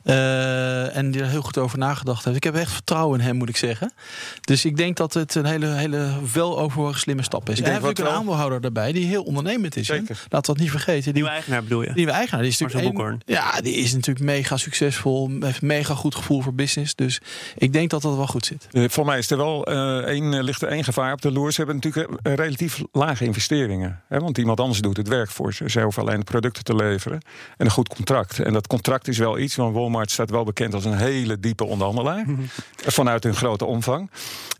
Uh, 0.04 0.96
en 0.96 1.10
die 1.10 1.20
er 1.20 1.28
heel 1.28 1.42
goed 1.42 1.58
over 1.58 1.78
nagedacht 1.78 2.24
heeft. 2.24 2.36
Ik 2.36 2.44
heb 2.44 2.54
echt 2.54 2.72
vertrouwen 2.72 3.20
in 3.20 3.26
hem, 3.26 3.36
moet 3.36 3.48
ik 3.48 3.56
zeggen. 3.56 3.92
Dus 4.40 4.64
ik 4.64 4.76
denk 4.76 4.96
dat 4.96 5.14
het 5.14 5.34
een 5.34 5.44
hele, 5.44 5.66
hele 5.66 6.10
weloverwogen 6.32 7.00
slimme 7.00 7.22
stap 7.22 7.48
is. 7.48 7.58
Ik 7.58 7.64
en 7.64 7.72
hij 7.72 7.80
heeft 7.80 8.00
ook 8.00 8.06
een 8.06 8.12
aandeelhouder 8.12 8.60
daarbij 8.60 8.92
die 8.92 9.06
heel 9.06 9.22
ondernemend 9.22 9.76
is. 9.76 9.86
Zeker. 9.86 10.26
Laten 10.28 10.28
we 10.28 10.40
dat 10.40 10.56
niet 10.56 10.70
vergeten. 10.70 11.02
Die 11.02 11.12
nieuwe 11.12 11.28
eigenaar 11.28 11.62
bedoel 11.62 11.82
je? 11.82 11.90
Nieuwe 11.94 12.12
eigenaar. 12.12 12.42
Die 12.42 12.50
is 12.50 12.58
natuurlijk 12.58 12.98
een, 12.98 13.20
ja, 13.24 13.60
die 13.60 13.74
is 13.74 13.92
natuurlijk 13.92 14.24
mega 14.24 14.56
succesvol. 14.56 15.30
Heeft 15.40 15.62
mega 15.62 15.94
goed 15.94 16.14
gevoel 16.14 16.40
voor 16.40 16.54
business. 16.54 16.94
Dus 16.94 17.20
ik 17.56 17.72
denk 17.72 17.90
dat 17.90 18.02
dat 18.02 18.16
wel 18.16 18.26
goed 18.26 18.46
zit. 18.46 18.68
Uh, 18.72 18.88
voor 18.88 19.04
mij 19.04 19.18
is 19.18 19.30
er 19.30 19.36
wel 19.36 19.72
uh, 19.72 19.96
één, 19.96 20.42
ligt 20.42 20.62
er 20.62 20.68
één 20.68 20.84
gevaar 20.84 21.12
op 21.12 21.22
de 21.22 21.32
loer. 21.32 21.52
Ze 21.52 21.56
hebben 21.56 21.80
natuurlijk 21.82 22.20
relatief 22.22 22.82
lage 22.92 23.24
investeringen. 23.24 24.00
Hè, 24.08 24.18
want 24.18 24.38
iemand 24.38 24.60
anders 24.60 24.80
doet 24.80 24.96
het 24.96 25.08
werk 25.08 25.30
voor 25.30 25.54
ze. 25.54 25.70
Ze 25.70 25.80
hoeven 25.80 26.02
alleen 26.02 26.18
de 26.18 26.24
producten 26.24 26.64
te 26.64 26.74
leveren 26.74 27.20
en 27.56 27.64
een 27.64 27.70
goed 27.70 27.88
contract. 27.88 28.38
En 28.38 28.52
dat 28.52 28.66
contract 28.66 29.08
is 29.08 29.18
wel 29.18 29.38
iets, 29.38 29.56
want 29.56 29.74
Walmart 29.92 30.10
staat 30.10 30.30
wel 30.30 30.44
bekend 30.44 30.74
als 30.74 30.84
een 30.84 30.96
hele 30.96 31.40
diepe 31.40 31.64
onderhandelaar. 31.64 32.24
Mhm. 32.26 32.42
Vanuit 32.76 33.24
hun 33.24 33.34
grote 33.34 33.64
omvang. 33.64 34.10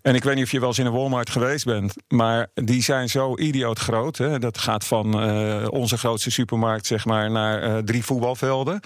En 0.03 0.15
ik 0.15 0.25
weet 0.25 0.35
niet 0.35 0.45
of 0.45 0.51
je 0.51 0.59
wel 0.59 0.69
eens 0.69 0.79
in 0.79 0.87
een 0.87 0.93
Walmart 0.93 1.31
geweest 1.31 1.65
bent, 1.65 1.95
maar 2.09 2.47
die 2.55 2.83
zijn 2.83 3.09
zo 3.09 3.39
idioot 3.39 3.79
groot. 3.79 4.19
Hè. 4.19 4.39
Dat 4.39 4.59
gaat 4.59 4.85
van 4.85 5.31
uh, 5.31 5.67
onze 5.71 5.99
grootste 5.99 6.31
supermarkt 6.31 6.87
zeg 6.87 7.05
maar, 7.05 7.31
naar 7.31 7.69
uh, 7.69 7.79
drie 7.79 8.05
voetbalvelden. 8.05 8.81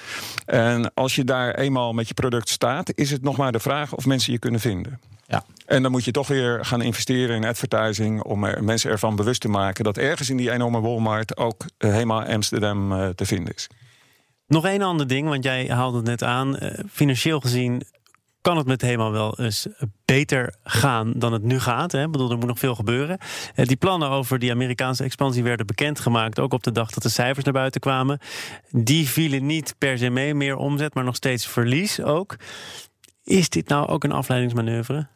En 0.45 0.95
als 0.95 1.15
je 1.15 1.25
daar 1.25 1.55
eenmaal 1.55 1.93
met 1.93 2.09
je 2.09 2.15
product 2.15 2.49
staat, 2.49 2.93
is 2.95 3.11
het 3.11 3.23
nog 3.23 3.37
maar 3.37 3.53
de 3.53 3.61
vraag 3.61 3.95
of 3.95 4.07
mensen 4.07 4.33
je 4.33 4.39
kunnen 4.39 4.61
vinden. 4.61 5.01
Ja. 5.27 5.45
En 5.67 5.83
dan 5.83 5.91
moet 5.91 6.05
je 6.05 6.11
toch 6.11 6.29
weer 6.29 6.65
gaan 6.65 6.83
investeren 6.83 7.37
in 7.37 7.45
advertising 7.45 8.23
om 8.23 8.45
er, 8.45 8.65
mensen 8.65 8.91
ervan 8.91 9.17
bewust 9.17 9.41
te 9.41 9.49
maken 9.49 9.85
dat 9.85 9.99
ergens 9.99 10.31
in 10.31 10.37
die 10.37 10.51
enorme 10.51 10.81
Walmart 10.81 11.37
ook 11.37 11.65
uh, 11.79 11.91
helemaal 11.91 12.25
Amsterdam 12.25 13.13
te 13.15 13.27
vinden 13.27 13.55
is. 13.55 13.69
Nog 14.47 14.65
één 14.65 14.83
ander 14.83 15.07
ding, 15.07 15.29
want 15.29 15.45
jij 15.45 15.67
haalde 15.67 15.97
het 15.97 16.07
net 16.07 16.23
aan. 16.23 16.59
financieel 16.91 17.41
gezien 17.41 17.83
kan 18.47 18.57
het 18.57 18.67
met 18.67 18.83
HEMA 18.83 19.11
wel 19.11 19.39
eens 19.39 19.67
beter 20.05 20.55
gaan 20.65 21.13
dan 21.17 21.33
het 21.33 21.43
nu 21.43 21.61
gaat. 21.61 21.93
Hè? 21.93 22.05
Ik 22.05 22.11
bedoel, 22.11 22.31
er 22.31 22.37
moet 22.37 22.47
nog 22.47 22.59
veel 22.59 22.75
gebeuren. 22.75 23.19
Eh, 23.55 23.67
die 23.67 23.77
plannen 23.77 24.09
over 24.09 24.39
die 24.39 24.51
Amerikaanse 24.51 25.05
expansie 25.05 25.43
werden 25.43 25.67
bekendgemaakt, 25.67 26.39
ook 26.39 26.53
op 26.53 26.63
de 26.63 26.73
dag 26.73 26.91
dat 26.91 27.03
de 27.03 27.09
cijfers 27.09 27.45
naar 27.45 27.55
buiten 27.55 27.81
kwamen. 27.81 28.19
Die 28.71 29.09
vielen 29.09 29.47
niet 29.47 29.75
per 29.79 29.99
se 29.99 30.11
mee, 30.11 30.35
meer 30.35 30.57
omzet, 30.57 30.95
maar 30.95 31.05
nog 31.05 31.17
steeds 31.17 31.47
verlies 31.47 32.01
ook. 32.03 32.37
Is 33.25 33.49
dit 33.49 33.69
nou 33.69 33.87
ook 33.87 34.05
een 34.05 34.13
afleidingsmanoeuvre? 34.13 35.07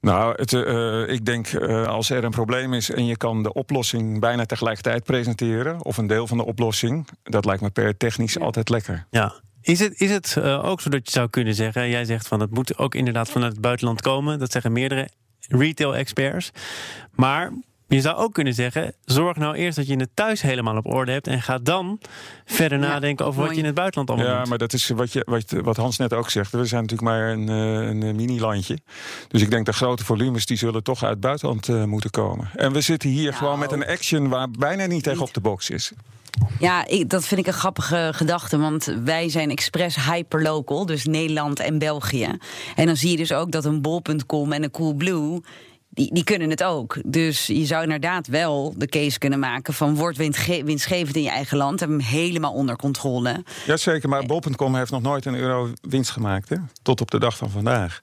Nou, 0.00 0.34
het, 0.36 0.52
uh, 0.52 1.08
ik 1.08 1.24
denk 1.24 1.52
uh, 1.52 1.86
als 1.86 2.10
er 2.10 2.24
een 2.24 2.30
probleem 2.30 2.74
is 2.74 2.90
en 2.90 3.06
je 3.06 3.16
kan 3.16 3.42
de 3.42 3.52
oplossing 3.52 4.20
bijna 4.20 4.44
tegelijkertijd 4.44 5.04
presenteren, 5.04 5.84
of 5.84 5.96
een 5.96 6.06
deel 6.06 6.26
van 6.26 6.36
de 6.36 6.44
oplossing, 6.44 7.08
dat 7.22 7.44
lijkt 7.44 7.62
me 7.62 7.70
per 7.70 7.96
technisch 7.96 8.38
altijd 8.38 8.68
lekker. 8.68 9.06
Ja, 9.10 9.40
is 9.60 9.78
het, 9.78 10.00
is 10.00 10.10
het 10.10 10.36
uh, 10.38 10.64
ook 10.64 10.80
zo 10.80 10.90
dat 10.90 11.06
je 11.06 11.10
zou 11.10 11.28
kunnen 11.30 11.54
zeggen, 11.54 11.88
jij 11.88 12.04
zegt 12.04 12.28
van 12.28 12.40
het 12.40 12.50
moet 12.50 12.78
ook 12.78 12.94
inderdaad 12.94 13.30
vanuit 13.30 13.52
het 13.52 13.60
buitenland 13.60 14.00
komen, 14.00 14.38
dat 14.38 14.52
zeggen 14.52 14.72
meerdere 14.72 15.08
retail-experts. 15.48 16.50
Maar 17.14 17.52
je 17.88 18.00
zou 18.00 18.16
ook 18.16 18.32
kunnen 18.32 18.54
zeggen: 18.54 18.94
zorg 19.04 19.36
nou 19.36 19.56
eerst 19.56 19.76
dat 19.76 19.86
je 19.86 19.96
het 19.96 20.10
thuis 20.14 20.42
helemaal 20.42 20.76
op 20.76 20.86
orde 20.86 21.12
hebt. 21.12 21.26
En 21.26 21.42
ga 21.42 21.58
dan 21.58 22.00
verder 22.44 22.78
nadenken 22.78 23.26
over 23.26 23.42
wat 23.42 23.50
je 23.50 23.58
in 23.58 23.64
het 23.64 23.74
buitenland 23.74 24.10
allemaal 24.10 24.36
ja, 24.36 24.44
maar 24.44 24.58
dat 24.58 24.72
is 24.72 24.88
wat, 24.88 25.12
je, 25.12 25.22
wat, 25.26 25.50
wat 25.50 25.76
Hans 25.76 25.96
net 25.96 26.12
ook 26.12 26.30
zegt. 26.30 26.52
We 26.52 26.64
zijn 26.64 26.82
natuurlijk 26.82 27.08
maar 27.08 27.30
een, 27.30 27.48
eh, 27.48 28.08
een 28.08 28.16
mini-landje. 28.16 28.78
Dus 29.28 29.42
ik 29.42 29.50
denk 29.50 29.66
dat 29.66 29.74
grote 29.74 30.04
volumes 30.04 30.46
die 30.46 30.56
zullen 30.56 30.82
toch 30.82 31.02
uit 31.02 31.12
het 31.12 31.20
buitenland 31.20 31.68
uh, 31.68 31.84
moeten 31.84 32.10
komen. 32.10 32.50
En 32.54 32.72
we 32.72 32.80
zitten 32.80 33.10
hier 33.10 33.34
gewoon 33.34 33.58
met 33.58 33.72
een 33.72 33.86
action 33.86 34.28
waar 34.28 34.50
bijna 34.50 34.86
niet 34.86 35.02
tegen 35.02 35.22
op 35.22 35.34
de 35.34 35.40
box 35.40 35.70
is. 35.70 35.92
Ja, 36.58 36.86
ik, 36.86 37.10
dat 37.10 37.26
vind 37.26 37.40
ik 37.40 37.46
een 37.46 37.52
grappige 37.52 38.10
gedachte. 38.14 38.58
Want 38.58 38.94
wij 39.04 39.28
zijn 39.28 39.50
expres 39.50 39.96
hyperlocal, 40.04 40.86
dus 40.86 41.04
Nederland 41.04 41.60
en 41.60 41.78
België. 41.78 42.38
En 42.76 42.86
dan 42.86 42.96
zie 42.96 43.10
je 43.10 43.16
dus 43.16 43.32
ook 43.32 43.50
dat 43.50 43.64
een 43.64 43.82
bol.com 43.82 44.52
en 44.52 44.62
een 44.62 44.70
Coolblue 44.70 45.40
die, 45.88 46.14
die 46.14 46.24
kunnen 46.24 46.50
het 46.50 46.62
ook. 46.62 46.98
Dus 47.04 47.46
je 47.46 47.66
zou 47.66 47.82
inderdaad 47.82 48.26
wel 48.26 48.74
de 48.76 48.86
case 48.86 49.18
kunnen 49.18 49.38
maken 49.38 49.74
van 49.74 49.94
word 49.94 50.16
winstgevend 50.64 51.16
in 51.16 51.22
je 51.22 51.30
eigen 51.30 51.56
land. 51.56 51.80
Heb 51.80 51.88
hem 51.88 52.00
helemaal 52.00 52.52
onder 52.52 52.76
controle. 52.76 53.44
Jazeker, 53.66 54.08
maar 54.08 54.26
Bol.com 54.26 54.74
heeft 54.74 54.90
nog 54.90 55.02
nooit 55.02 55.24
een 55.24 55.34
euro 55.34 55.70
winst 55.80 56.10
gemaakt. 56.10 56.48
Hè? 56.48 56.56
Tot 56.82 57.00
op 57.00 57.10
de 57.10 57.18
dag 57.18 57.36
van 57.36 57.50
vandaag. 57.50 58.00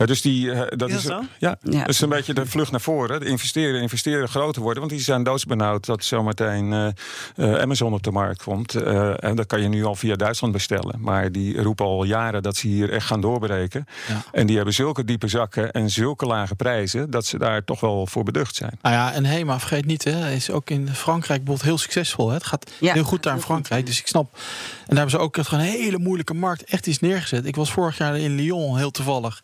Ja, 0.00 0.06
dus 0.06 0.22
die, 0.22 0.52
eh, 0.52 0.62
dat 0.76 0.90
is, 0.90 1.02
ja, 1.02 1.22
ja, 1.38 1.58
dat 1.62 1.88
is 1.88 2.00
een 2.00 2.08
beetje 2.08 2.34
de 2.34 2.46
vlucht 2.46 2.70
naar 2.70 2.80
voren. 2.80 3.20
De 3.20 3.26
investeren, 3.26 3.80
investeren, 3.82 4.28
groter 4.28 4.62
worden. 4.62 4.80
Want 4.80 4.94
die 4.94 5.02
zijn 5.02 5.22
doodsbenauwd 5.22 5.86
dat 5.86 6.04
zometeen 6.04 6.94
uh, 7.36 7.54
Amazon 7.60 7.92
op 7.92 8.02
de 8.02 8.10
markt 8.10 8.42
komt. 8.42 8.74
en 8.74 9.36
dat 9.36 9.46
kan 9.46 9.62
je 9.62 9.68
nu 9.68 9.84
al 9.84 9.94
via 9.94 10.16
Duitsland 10.16 10.52
bestellen. 10.52 11.00
Maar 11.00 11.32
die 11.32 11.62
roepen 11.62 11.86
al 11.86 12.04
jaren 12.04 12.42
dat 12.42 12.56
ze 12.56 12.66
hier 12.66 12.92
echt 12.92 13.06
gaan 13.06 13.20
doorbreken. 13.20 13.86
Ja. 14.08 14.22
En 14.32 14.46
die 14.46 14.56
hebben 14.56 14.74
zulke 14.74 15.04
diepe 15.04 15.28
zakken 15.28 15.70
en 15.70 15.90
zulke 15.90 16.26
lage 16.26 16.54
prijzen... 16.54 17.10
dat 17.10 17.26
ze 17.26 17.38
daar 17.38 17.64
toch 17.64 17.80
wel 17.80 18.06
voor 18.06 18.24
beducht 18.24 18.54
zijn. 18.54 18.78
Nou 18.82 18.94
ja, 18.94 19.12
en 19.12 19.24
Hema, 19.24 19.58
vergeet 19.58 19.86
niet, 19.86 20.04
hè, 20.04 20.30
is 20.30 20.50
ook 20.50 20.70
in 20.70 20.94
Frankrijk 20.94 21.44
bijvoorbeeld 21.44 21.68
heel 21.68 21.78
succesvol. 21.78 22.28
Hè. 22.28 22.34
Het 22.34 22.46
gaat 22.46 22.70
heel 22.80 23.04
goed 23.04 23.22
daar 23.22 23.34
in 23.34 23.40
Frankrijk. 23.40 23.86
Dus 23.86 24.00
ik 24.00 24.06
snap. 24.06 24.32
En 24.34 24.40
daar 24.86 24.96
hebben 24.96 25.10
ze 25.10 25.18
ook 25.18 25.36
een 25.36 25.58
hele 25.58 25.98
moeilijke 25.98 26.34
markt 26.34 26.64
echt 26.64 26.86
iets 26.86 26.98
neergezet. 26.98 27.46
Ik 27.46 27.56
was 27.56 27.72
vorig 27.72 27.98
jaar 27.98 28.18
in 28.18 28.34
Lyon 28.34 28.76
heel 28.76 28.90
toevallig 28.90 29.40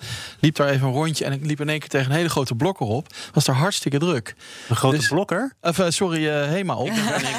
liep 0.46 0.56
daar 0.56 0.68
even 0.68 0.87
een 0.87 0.92
rondje 0.92 1.24
en 1.24 1.32
ik 1.32 1.44
liep 1.44 1.61
in 1.61 1.68
één 1.68 1.78
keer 1.78 1.88
tegen 1.88 2.11
een 2.11 2.16
hele 2.16 2.28
grote 2.28 2.54
blokker 2.54 2.87
op. 2.87 3.06
Was 3.32 3.44
daar 3.44 3.56
hartstikke 3.56 3.98
druk. 3.98 4.35
Een 4.68 4.76
grote 4.76 4.96
dus, 4.96 5.09
blokker? 5.09 5.52
Of, 5.61 5.78
uh, 5.78 5.87
sorry, 5.88 6.26
uh, 6.26 6.46
Hema 6.46 6.74
op. 6.74 6.90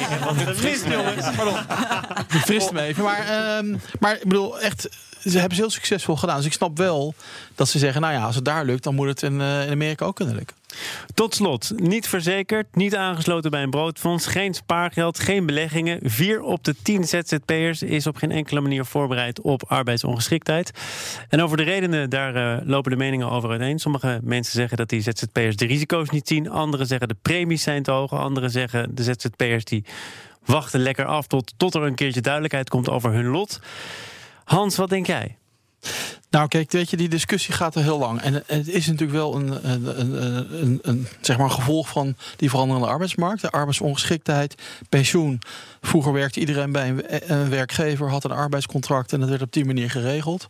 Frist, 0.55 0.85
jongens. 0.85 1.35
Pardon. 1.35 1.57
Ik 2.33 2.41
frist 2.41 2.71
me 2.71 2.81
even. 2.81 3.03
Maar, 3.03 3.57
um, 3.57 3.79
maar 3.99 4.15
ik 4.15 4.23
bedoel, 4.23 4.59
echt, 4.59 4.81
ze 5.21 5.37
hebben 5.37 5.55
ze 5.55 5.61
heel 5.61 5.71
succesvol 5.71 6.15
gedaan. 6.15 6.37
Dus 6.37 6.45
ik 6.45 6.53
snap 6.53 6.77
wel 6.77 7.13
dat 7.55 7.69
ze 7.69 7.79
zeggen, 7.79 8.01
nou 8.01 8.13
ja, 8.13 8.25
als 8.25 8.35
het 8.35 8.45
daar 8.45 8.65
lukt, 8.65 8.83
dan 8.83 8.95
moet 8.95 9.07
het 9.07 9.23
in, 9.23 9.39
uh, 9.39 9.65
in 9.65 9.71
Amerika 9.71 10.05
ook 10.05 10.15
kunnen 10.15 10.35
lukken. 10.35 10.56
Tot 11.13 11.35
slot, 11.35 11.71
niet 11.75 12.07
verzekerd, 12.07 12.75
niet 12.75 12.95
aangesloten 12.95 13.51
bij 13.51 13.63
een 13.63 13.69
broodfonds, 13.69 14.25
geen 14.25 14.53
spaargeld, 14.53 15.19
geen 15.19 15.45
beleggingen. 15.45 15.99
Vier 16.03 16.41
op 16.41 16.63
de 16.63 16.75
tien 16.83 17.03
ZZP'ers 17.03 17.81
is 17.81 18.07
op 18.07 18.15
geen 18.15 18.31
enkele 18.31 18.61
manier 18.61 18.85
voorbereid 18.85 19.41
op 19.41 19.63
arbeidsongeschiktheid. 19.67 20.71
En 21.29 21.41
over 21.41 21.57
de 21.57 21.63
redenen, 21.63 22.09
daar 22.09 22.35
uh, 22.35 22.67
lopen 22.67 22.91
de 22.91 22.97
meningen 22.97 23.29
over 23.29 23.49
uiteen. 23.49 23.79
Sommige 23.79 24.19
mensen 24.23 24.53
zeggen 24.53 24.77
dat 24.77 24.89
die 24.89 25.01
ZZP'ers 25.01 25.55
de 25.55 25.65
risico's 25.65 26.09
niet 26.09 26.27
zien. 26.27 26.49
Anderen 26.49 26.87
zeggen 26.87 27.07
de 27.07 27.15
premies 27.21 27.63
zijn 27.63 27.83
te 27.83 27.91
hoog. 27.91 28.13
Anderen 28.13 28.49
zeggen 28.49 28.95
de 28.95 29.03
ZZP'ers 29.03 29.63
die 29.63 29.85
wachten 30.45 30.79
lekker 30.79 31.05
af 31.05 31.27
tot, 31.27 31.53
tot 31.57 31.75
er 31.75 31.83
een 31.83 31.95
keertje 31.95 32.21
duidelijkheid 32.21 32.69
komt 32.69 32.89
over 32.89 33.11
hun 33.13 33.27
lot. 33.27 33.59
Hans, 34.43 34.75
wat 34.75 34.89
denk 34.89 35.07
jij? 35.07 35.37
Nou, 36.29 36.47
kijk, 36.47 36.71
weet 36.71 36.89
je, 36.89 36.97
die 36.97 37.09
discussie 37.09 37.53
gaat 37.53 37.75
er 37.75 37.83
heel 37.83 37.97
lang. 37.97 38.21
En 38.21 38.33
het 38.33 38.67
is 38.67 38.87
natuurlijk 38.87 39.17
wel 39.17 39.35
een, 39.35 39.69
een, 39.71 39.99
een, 39.99 40.61
een, 40.61 40.79
een 40.81 41.07
zeg 41.21 41.37
maar 41.37 41.49
gevolg 41.49 41.89
van 41.89 42.15
die 42.35 42.49
veranderende 42.49 42.87
arbeidsmarkt. 42.87 43.41
De 43.41 43.49
arbeidsongeschiktheid, 43.49 44.55
pensioen. 44.89 45.41
Vroeger 45.81 46.13
werkte 46.13 46.39
iedereen 46.39 46.71
bij 46.71 46.95
een, 47.27 47.49
werkgever, 47.49 48.09
had 48.09 48.23
een 48.23 48.31
arbeidscontract 48.31 49.13
en 49.13 49.19
dat 49.19 49.29
werd 49.29 49.41
op 49.41 49.53
die 49.53 49.65
manier 49.65 49.89
geregeld. 49.89 50.45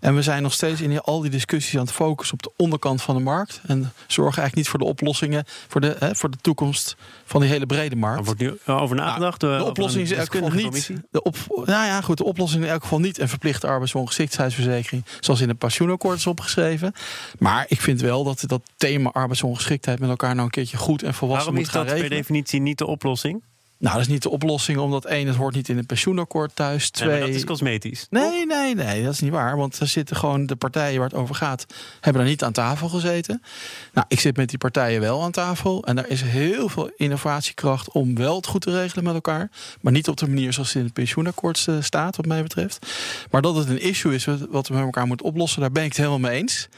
En 0.00 0.14
we 0.14 0.22
zijn 0.22 0.42
nog 0.42 0.52
steeds 0.52 0.80
in 0.80 1.00
al 1.00 1.20
die 1.20 1.30
discussies 1.30 1.74
aan 1.74 1.80
het 1.80 1.92
focussen 1.92 2.34
op 2.34 2.42
de 2.42 2.52
onderkant 2.56 3.02
van 3.02 3.16
de 3.16 3.22
markt. 3.22 3.60
En 3.66 3.92
zorgen 4.06 4.42
eigenlijk 4.42 4.54
niet 4.54 4.68
voor 4.68 4.78
de 4.78 4.84
oplossingen 4.84 5.44
voor 5.68 5.80
de, 5.80 5.96
hè, 5.98 6.14
voor 6.14 6.30
de 6.30 6.38
toekomst 6.40 6.96
van 7.24 7.40
die 7.40 7.50
hele 7.50 7.66
brede 7.66 7.96
markt. 7.96 8.18
Er 8.18 8.24
wordt 8.24 8.40
nu 8.40 8.58
over 8.66 8.96
nagedacht. 8.96 9.40
Nou, 9.40 9.58
de 9.58 9.64
oplossing 9.64 10.02
is 10.02 10.10
in 10.10 10.18
elk 10.18 10.32
geval 10.32 10.70
niet. 10.70 10.90
De 11.10 11.22
op, 11.22 11.36
nou 11.48 11.86
ja, 11.86 12.00
goed, 12.00 12.16
de 12.16 12.24
oplossing 12.24 12.64
in 12.64 12.70
elk 12.70 12.82
geval 12.82 13.00
niet 13.00 13.18
een 13.18 13.28
verplichte 13.28 13.66
arbeidsongeschiktheidsverzekering 13.66 15.04
zoals 15.20 15.40
in 15.40 15.48
het 15.48 15.58
pensioenakkoord 15.58 16.18
is 16.18 16.26
opgeschreven. 16.26 16.92
Maar 17.38 17.64
ik 17.68 17.80
vind 17.80 18.00
wel 18.00 18.24
dat 18.24 18.42
dat 18.46 18.62
thema 18.76 19.10
arbeidsongeschiktheid 19.10 19.98
met 19.98 20.08
elkaar 20.08 20.34
nou 20.34 20.44
een 20.44 20.50
keertje 20.50 20.76
goed 20.76 21.02
en 21.02 21.14
volwassen 21.14 21.54
moet 21.54 21.68
gaan. 21.68 21.72
Waarom 21.72 21.94
is 21.94 22.00
dat 22.00 22.08
per 22.08 22.18
definitie 22.18 22.60
niet 22.60 22.78
de 22.78 22.86
oplossing? 22.86 23.42
Nou, 23.78 23.94
dat 23.94 24.02
is 24.02 24.12
niet 24.12 24.22
de 24.22 24.30
oplossing, 24.30 24.78
omdat 24.78 25.04
één, 25.04 25.26
het 25.26 25.36
hoort 25.36 25.54
niet 25.54 25.68
in 25.68 25.76
het 25.76 25.86
pensioenakkoord 25.86 26.56
thuis. 26.56 26.90
Twee, 26.90 27.20
dat 27.20 27.28
is 27.28 27.44
cosmetisch. 27.44 28.06
Nee, 28.10 28.46
nee, 28.46 28.74
nee, 28.74 29.02
dat 29.04 29.12
is 29.12 29.20
niet 29.20 29.30
waar. 29.32 29.56
Want 29.56 29.78
er 29.78 29.86
zitten 29.86 30.16
gewoon 30.16 30.46
de 30.46 30.56
partijen 30.56 30.98
waar 30.98 31.08
het 31.08 31.18
over 31.18 31.34
gaat, 31.34 31.66
hebben 32.00 32.22
er 32.22 32.28
niet 32.28 32.42
aan 32.42 32.52
tafel 32.52 32.88
gezeten. 32.88 33.42
Nou, 33.92 34.06
ik 34.08 34.20
zit 34.20 34.36
met 34.36 34.48
die 34.48 34.58
partijen 34.58 35.00
wel 35.00 35.22
aan 35.22 35.30
tafel. 35.30 35.84
En 35.84 35.96
daar 35.96 36.08
is 36.08 36.22
heel 36.22 36.68
veel 36.68 36.90
innovatiekracht 36.96 37.90
om 37.90 38.14
wel 38.14 38.36
het 38.36 38.46
goed 38.46 38.60
te 38.60 38.70
regelen 38.70 39.04
met 39.04 39.14
elkaar. 39.14 39.50
Maar 39.80 39.92
niet 39.92 40.08
op 40.08 40.16
de 40.16 40.28
manier 40.28 40.52
zoals 40.52 40.68
het 40.68 40.76
in 40.76 40.84
het 40.84 40.92
pensioenakkoord 40.92 41.64
eh, 41.68 41.74
staat, 41.80 42.16
wat 42.16 42.26
mij 42.26 42.42
betreft. 42.42 42.86
Maar 43.30 43.42
dat 43.42 43.56
het 43.56 43.68
een 43.68 43.80
issue 43.80 44.14
is 44.14 44.24
wat 44.50 44.68
we 44.68 44.74
met 44.74 44.84
elkaar 44.84 45.06
moeten 45.06 45.26
oplossen, 45.26 45.60
daar 45.60 45.72
ben 45.72 45.82
ik 45.82 45.88
het 45.88 45.98
helemaal 45.98 46.18
mee 46.18 46.40
eens. 46.40 46.68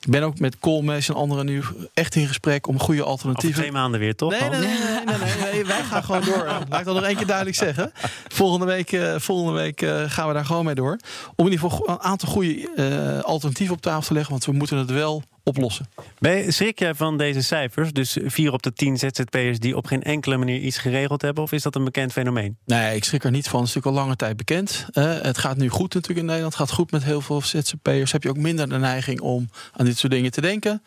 Ik 0.00 0.10
ben 0.10 0.22
ook 0.22 0.38
met 0.38 0.58
Colmes 0.58 1.08
en 1.08 1.14
anderen 1.14 1.46
nu 1.46 1.62
echt 1.94 2.14
in 2.14 2.26
gesprek 2.26 2.66
om 2.66 2.78
goede 2.78 3.02
alternatieven. 3.02 3.58
Over 3.58 3.70
twee 3.70 3.80
maanden 3.82 4.00
weer, 4.00 4.14
toch? 4.14 4.30
Nee, 4.30 4.48
nee, 4.48 4.58
nee, 4.58 4.68
nee, 4.68 5.16
nee, 5.18 5.52
nee, 5.52 5.64
wij 5.64 5.82
gaan 5.82 6.04
gewoon 6.04 6.24
door. 6.24 6.44
Laat 6.68 6.80
ik 6.80 6.84
dat 6.84 6.94
nog 6.94 7.04
één 7.04 7.16
keer 7.16 7.26
duidelijk 7.26 7.56
zeggen. 7.56 7.92
Volgende 8.28 8.66
week, 8.66 8.92
uh, 8.92 9.14
volgende 9.18 9.60
week 9.60 9.82
uh, 9.82 10.02
gaan 10.06 10.28
we 10.28 10.34
daar 10.34 10.44
gewoon 10.44 10.64
mee 10.64 10.74
door. 10.74 10.98
Om 11.36 11.46
in 11.46 11.52
ieder 11.52 11.70
geval 11.70 11.88
een 11.88 12.00
aantal 12.00 12.28
goede 12.28 12.68
uh, 12.76 13.20
alternatieven 13.20 13.74
op 13.74 13.82
tafel 13.82 14.06
te 14.06 14.12
leggen. 14.12 14.30
Want 14.30 14.44
we 14.44 14.52
moeten 14.52 14.76
het 14.76 14.90
wel 14.90 15.22
oplossen. 15.50 15.86
Ben 16.18 16.52
schrik 16.52 16.78
jij 16.78 16.94
van 16.94 17.18
deze 17.18 17.42
cijfers? 17.42 17.92
Dus 17.92 18.16
vier 18.24 18.52
op 18.52 18.62
de 18.62 18.72
tien 18.72 18.98
ZZP'ers 18.98 19.58
die 19.58 19.76
op 19.76 19.86
geen 19.86 20.02
enkele 20.02 20.36
manier 20.36 20.60
iets 20.60 20.78
geregeld 20.78 21.22
hebben? 21.22 21.42
Of 21.42 21.52
is 21.52 21.62
dat 21.62 21.74
een 21.74 21.84
bekend 21.84 22.12
fenomeen? 22.12 22.56
Nee, 22.64 22.96
ik 22.96 23.04
schrik 23.04 23.24
er 23.24 23.30
niet 23.30 23.48
van. 23.48 23.60
Het 23.60 23.68
is 23.68 23.74
natuurlijk 23.74 23.96
al 23.96 24.02
lange 24.02 24.16
tijd 24.16 24.36
bekend. 24.36 24.86
Uh, 24.92 25.20
het 25.20 25.38
gaat 25.38 25.56
nu 25.56 25.68
goed 25.68 25.94
natuurlijk 25.94 26.20
in 26.20 26.26
Nederland. 26.26 26.52
Het 26.52 26.62
gaat 26.62 26.76
goed 26.76 26.90
met 26.90 27.04
heel 27.04 27.20
veel 27.20 27.42
ZZP'ers. 27.42 28.12
Heb 28.12 28.22
je 28.22 28.28
ook 28.28 28.36
minder 28.36 28.68
de 28.68 28.78
neiging 28.78 29.20
om 29.20 29.50
aan 29.72 29.84
dit 29.84 29.98
soort 29.98 30.12
dingen 30.12 30.30
te 30.30 30.40
denken. 30.40 30.82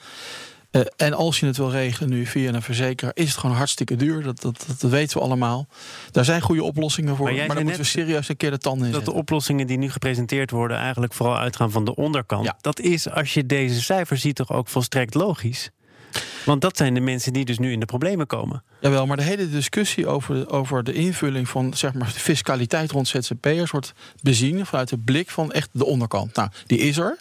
Uh, 0.75 0.81
en 0.95 1.13
als 1.13 1.39
je 1.39 1.45
het 1.45 1.57
wil 1.57 1.71
regelen 1.71 2.09
nu 2.09 2.25
via 2.25 2.53
een 2.53 2.61
verzekeraar, 2.61 3.11
is 3.15 3.29
het 3.29 3.37
gewoon 3.37 3.55
hartstikke 3.55 3.95
duur. 3.95 4.23
Dat, 4.23 4.41
dat, 4.41 4.65
dat, 4.79 4.91
weten 4.91 5.17
we 5.17 5.23
allemaal. 5.23 5.67
Daar 6.11 6.25
zijn 6.25 6.41
goede 6.41 6.63
oplossingen 6.63 7.15
voor. 7.15 7.33
Maar, 7.33 7.45
maar 7.47 7.55
dan 7.55 7.63
moeten 7.63 7.81
we 7.81 7.87
serieus 7.87 8.29
een 8.29 8.37
keer 8.37 8.51
de 8.51 8.57
tanden 8.57 8.87
in 8.87 8.93
Dat 8.93 9.05
de 9.05 9.13
oplossingen 9.13 9.67
die 9.67 9.77
nu 9.77 9.89
gepresenteerd 9.89 10.51
worden, 10.51 10.77
eigenlijk 10.77 11.13
vooral 11.13 11.37
uitgaan 11.37 11.71
van 11.71 11.85
de 11.85 11.95
onderkant. 11.95 12.45
Ja. 12.45 12.57
Dat 12.61 12.79
is, 12.79 13.09
als 13.09 13.33
je 13.33 13.45
deze 13.45 13.81
cijfers 13.81 14.21
ziet, 14.21 14.35
toch 14.35 14.51
ook 14.51 14.67
volstrekt 14.67 15.13
logisch. 15.13 15.69
Want 16.45 16.61
dat 16.61 16.77
zijn 16.77 16.93
de 16.93 16.99
mensen 16.99 17.33
die 17.33 17.45
dus 17.45 17.59
nu 17.59 17.71
in 17.71 17.79
de 17.79 17.85
problemen 17.85 18.27
komen. 18.27 18.63
Jawel, 18.81 19.05
maar 19.05 19.17
de 19.17 19.23
hele 19.23 19.49
discussie 19.49 20.07
over, 20.07 20.49
over 20.49 20.83
de 20.83 20.93
invulling 20.93 21.49
van 21.49 21.73
zeg 21.73 21.93
maar, 21.93 22.07
de 22.13 22.19
fiscaliteit 22.19 22.91
rond 22.91 23.07
ZZP'ers 23.07 23.71
wordt 23.71 23.93
bezien 24.21 24.65
vanuit 24.65 24.89
de 24.89 24.97
blik 24.97 25.29
van 25.29 25.51
echt 25.51 25.69
de 25.71 25.85
onderkant. 25.85 26.35
Nou, 26.35 26.49
die 26.65 26.77
is 26.77 26.97
er. 26.97 27.19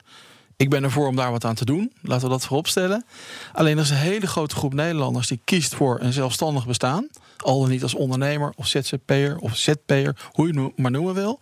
Ik 0.62 0.70
ben 0.70 0.84
ervoor 0.84 1.06
om 1.06 1.16
daar 1.16 1.30
wat 1.30 1.44
aan 1.44 1.54
te 1.54 1.64
doen. 1.64 1.92
Laten 2.02 2.24
we 2.24 2.30
dat 2.30 2.46
vooropstellen. 2.46 3.04
Alleen 3.52 3.76
er 3.76 3.82
is 3.82 3.90
een 3.90 3.96
hele 3.96 4.26
grote 4.26 4.54
groep 4.54 4.74
Nederlanders 4.74 5.26
die 5.26 5.40
kiest 5.44 5.74
voor 5.74 6.00
een 6.00 6.12
zelfstandig 6.12 6.66
bestaan. 6.66 7.08
Al 7.36 7.60
dan 7.60 7.70
niet 7.70 7.82
als 7.82 7.94
ondernemer 7.94 8.52
of 8.56 8.66
ZZP'er 8.66 9.38
of 9.38 9.56
ZP'er, 9.56 10.16
hoe 10.32 10.52
je 10.52 10.60
het 10.60 10.78
maar 10.78 10.90
noemen 10.90 11.14
wil. 11.14 11.40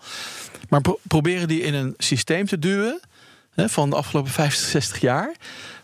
Maar 0.68 0.80
proberen 1.02 1.48
die 1.48 1.60
in 1.60 1.74
een 1.74 1.94
systeem 1.98 2.46
te 2.46 2.58
duwen 2.58 3.00
hè, 3.50 3.68
van 3.68 3.90
de 3.90 3.96
afgelopen 3.96 4.30
50, 4.30 4.68
60 4.68 5.00
jaar. 5.00 5.34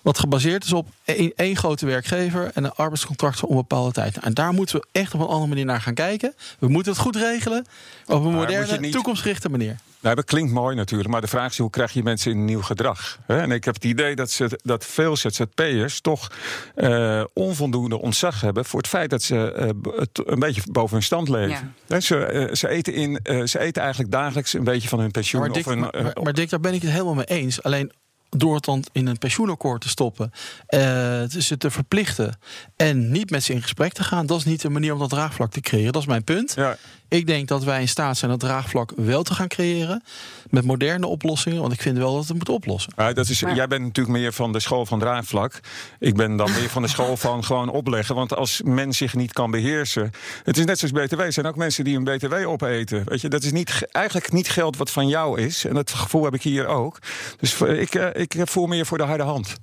Wat 0.07 0.19
gebaseerd 0.19 0.65
is 0.65 0.73
op 0.73 0.89
één, 1.35 1.57
grote 1.57 1.87
werkgever 1.87 2.51
en 2.55 2.65
een 2.65 2.73
arbeidscontract 2.73 3.39
voor 3.39 3.49
onbepaalde 3.49 3.93
tijd. 3.93 4.19
En 4.19 4.35
daar 4.35 4.53
moeten 4.53 4.77
we 4.77 4.87
echt 4.93 5.15
op 5.15 5.21
een 5.21 5.27
andere 5.27 5.47
manier 5.47 5.65
naar 5.65 5.81
gaan 5.81 5.95
kijken. 5.95 6.35
We 6.59 6.69
moeten 6.69 6.93
het 6.93 7.01
goed 7.01 7.17
regelen 7.17 7.67
op 8.07 8.25
een 8.25 8.33
moderne, 8.33 8.79
niet... 8.79 8.93
toekomstgerichte 8.93 9.49
manier. 9.49 9.77
Nou, 10.01 10.15
dat 10.15 10.25
klinkt 10.25 10.53
mooi 10.53 10.77
natuurlijk, 10.77 11.11
maar 11.11 11.21
de 11.21 11.27
vraag 11.27 11.51
is 11.51 11.59
hoe 11.59 11.71
krijg 11.71 11.93
je 11.93 12.03
mensen 12.03 12.31
in 12.31 12.39
een 12.39 12.45
nieuw 12.45 12.63
gedrag? 12.63 13.19
En 13.27 13.51
ik 13.51 13.65
heb 13.65 13.75
het 13.75 13.85
idee 13.85 14.17
dat, 14.17 14.31
ze, 14.31 14.61
dat 14.63 14.85
veel 14.85 15.17
ZZP'ers 15.17 16.01
toch 16.01 16.31
uh, 16.77 17.25
onvoldoende 17.33 18.01
ontzag 18.01 18.41
hebben 18.41 18.65
voor 18.65 18.79
het 18.79 18.89
feit 18.89 19.11
dat 19.11 19.23
ze 19.23 19.55
uh, 19.59 20.05
een 20.27 20.39
beetje 20.39 20.63
boven 20.71 20.95
hun 20.95 21.05
stand 21.05 21.29
leven. 21.29 21.75
Ja. 21.87 22.01
Ze, 22.01 22.49
uh, 22.49 22.55
ze, 22.55 22.69
eten 22.69 22.95
in, 22.95 23.21
ze 23.49 23.59
eten 23.59 23.83
eigenlijk 23.83 24.13
dagelijks 24.13 24.53
een 24.53 24.65
beetje 24.65 24.89
van 24.89 25.01
hun 25.01 25.11
pensioen. 25.11 25.41
Maar, 25.41 25.53
Dick, 25.53 25.67
of 25.67 25.73
een, 25.73 25.81
maar, 25.81 26.17
maar 26.23 26.33
Dick, 26.33 26.51
daar 26.51 26.61
ben 26.61 26.75
ik 26.75 26.83
het 26.83 26.91
helemaal 26.91 27.15
mee 27.15 27.25
eens. 27.25 27.63
Alleen 27.63 27.93
door 28.31 28.55
het 28.55 28.65
dan 28.65 28.85
in 28.93 29.07
een 29.07 29.19
pensioenakkoord 29.19 29.81
te 29.81 29.89
stoppen, 29.89 30.31
uh, 30.69 30.81
ze 31.29 31.57
te 31.59 31.71
verplichten 31.71 32.39
en 32.77 33.11
niet 33.11 33.31
met 33.31 33.43
ze 33.43 33.53
in 33.53 33.63
gesprek 33.63 33.93
te 33.93 34.05
gaan, 34.05 34.27
dat 34.27 34.39
is 34.39 34.45
niet 34.45 34.61
de 34.61 34.69
manier 34.69 34.93
om 34.93 34.99
dat 34.99 35.11
draagvlak 35.11 35.51
te 35.51 35.61
creëren. 35.61 35.93
Dat 35.93 36.03
is 36.03 36.09
mijn 36.09 36.25
punt. 36.25 36.55
Ja. 36.55 36.77
Ik 37.09 37.27
denk 37.27 37.49
dat 37.49 37.65
wij 37.65 37.81
in 37.81 37.89
staat 37.89 38.17
zijn 38.17 38.31
dat 38.31 38.41
draagvlak 38.41 38.93
wel 38.97 39.23
te 39.23 39.35
gaan 39.35 39.49
creëren. 39.49 40.03
Met 40.51 40.65
moderne 40.65 41.07
oplossingen. 41.07 41.61
Want 41.61 41.73
ik 41.73 41.81
vind 41.81 41.99
wel 41.99 42.15
dat 42.15 42.29
het 42.29 42.37
moet 42.37 42.49
oplossen. 42.49 42.93
Ja, 42.97 43.13
dat 43.13 43.29
is, 43.29 43.41
Jij 43.41 43.67
bent 43.67 43.83
natuurlijk 43.83 44.19
meer 44.19 44.33
van 44.33 44.53
de 44.53 44.61
school 44.61 44.87
van 44.87 44.99
draagvlak. 44.99 45.61
Ik 45.99 46.15
ben 46.15 46.37
dan 46.37 46.51
meer 46.51 46.69
van 46.69 46.83
de 46.83 46.89
school 46.89 47.17
van 47.27 47.45
gewoon 47.45 47.69
opleggen. 47.69 48.15
Want 48.15 48.35
als 48.35 48.63
men 48.65 48.93
zich 48.93 49.15
niet 49.15 49.33
kan 49.33 49.51
beheersen. 49.51 50.11
Het 50.45 50.59
is 50.59 50.65
net 50.65 50.79
zoals 50.79 50.95
BTW. 50.95 51.21
Er 51.21 51.33
zijn 51.33 51.47
ook 51.47 51.57
mensen 51.57 51.85
die 51.85 51.97
een 51.97 52.05
BTW 52.05 52.33
opeten. 52.33 53.03
Weet 53.05 53.21
je, 53.21 53.29
dat 53.29 53.43
is 53.43 53.53
niet, 53.53 53.87
eigenlijk 53.93 54.33
niet 54.33 54.49
geld 54.49 54.77
wat 54.77 54.91
van 54.91 55.09
jou 55.09 55.41
is. 55.41 55.65
En 55.65 55.75
dat 55.75 55.91
gevoel 55.91 56.25
heb 56.25 56.35
ik 56.35 56.43
hier 56.43 56.67
ook. 56.67 56.99
Dus 57.39 57.61
ik, 57.61 57.95
eh, 57.95 58.23
ik 58.23 58.35
voel 58.45 58.67
meer 58.67 58.87
voor 58.87 58.99
de 58.99 59.05
harde 59.05 59.23
hand 59.23 59.57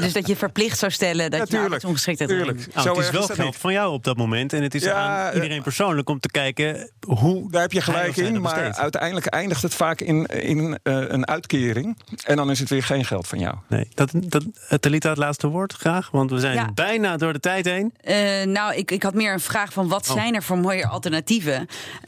dus 0.00 0.12
dat 0.12 0.26
je 0.26 0.36
verplicht 0.36 0.78
zou 0.78 0.92
stellen 0.92 1.30
dat 1.30 1.50
ja, 1.50 1.62
je 1.62 1.86
ongeschiktheid 1.86 2.30
hebt. 2.30 2.74
Nou, 2.74 2.88
het 2.88 2.98
is 2.98 3.10
wel 3.10 3.26
geld 3.26 3.56
van 3.56 3.72
jou 3.72 3.92
op 3.92 4.04
dat 4.04 4.16
moment. 4.16 4.52
En 4.52 4.62
het 4.62 4.74
is 4.74 4.86
aan 4.86 5.28
eh, 5.28 5.34
iedereen 5.34 5.62
persoonlijk 5.62 6.08
om 6.08 6.20
te 6.20 6.28
kijken 6.28 6.90
hoe. 7.06 7.50
Daar 7.50 7.62
heb 7.62 7.72
je 7.72 7.80
gelijk 7.80 8.16
in. 8.16 8.40
Maar 8.40 8.74
uiteindelijk 8.74 9.26
eindigt 9.26 9.62
het 9.62 9.74
vaak 9.74 10.00
in, 10.00 10.26
in 10.26 10.58
uh, 10.58 11.04
een 11.08 11.26
uitkering. 11.26 11.98
En 12.24 12.36
dan 12.36 12.50
is 12.50 12.58
het 12.58 12.68
weer 12.68 12.82
geen 12.82 13.04
geld 13.04 13.26
van 13.26 13.38
jou. 13.38 13.54
Nee, 13.68 13.88
dat, 13.94 14.10
dat, 14.14 14.44
Talita, 14.80 15.08
het 15.08 15.18
laatste 15.18 15.46
woord 15.46 15.72
graag. 15.72 16.10
Want 16.10 16.30
we 16.30 16.38
zijn 16.38 16.70
bijna 16.74 17.16
door 17.16 17.32
de 17.32 17.40
tijd 17.40 17.64
heen. 17.64 17.94
Uh, 18.04 18.42
nou, 18.42 18.74
ik, 18.74 18.90
ik 18.90 19.02
had 19.02 19.14
meer 19.14 19.32
een 19.32 19.40
vraag 19.40 19.72
van 19.72 19.88
wat 19.88 20.08
oh. 20.08 20.14
zijn 20.14 20.34
er 20.34 20.42
voor 20.42 20.58
mooie 20.58 20.86
alternatieven? 20.86 21.52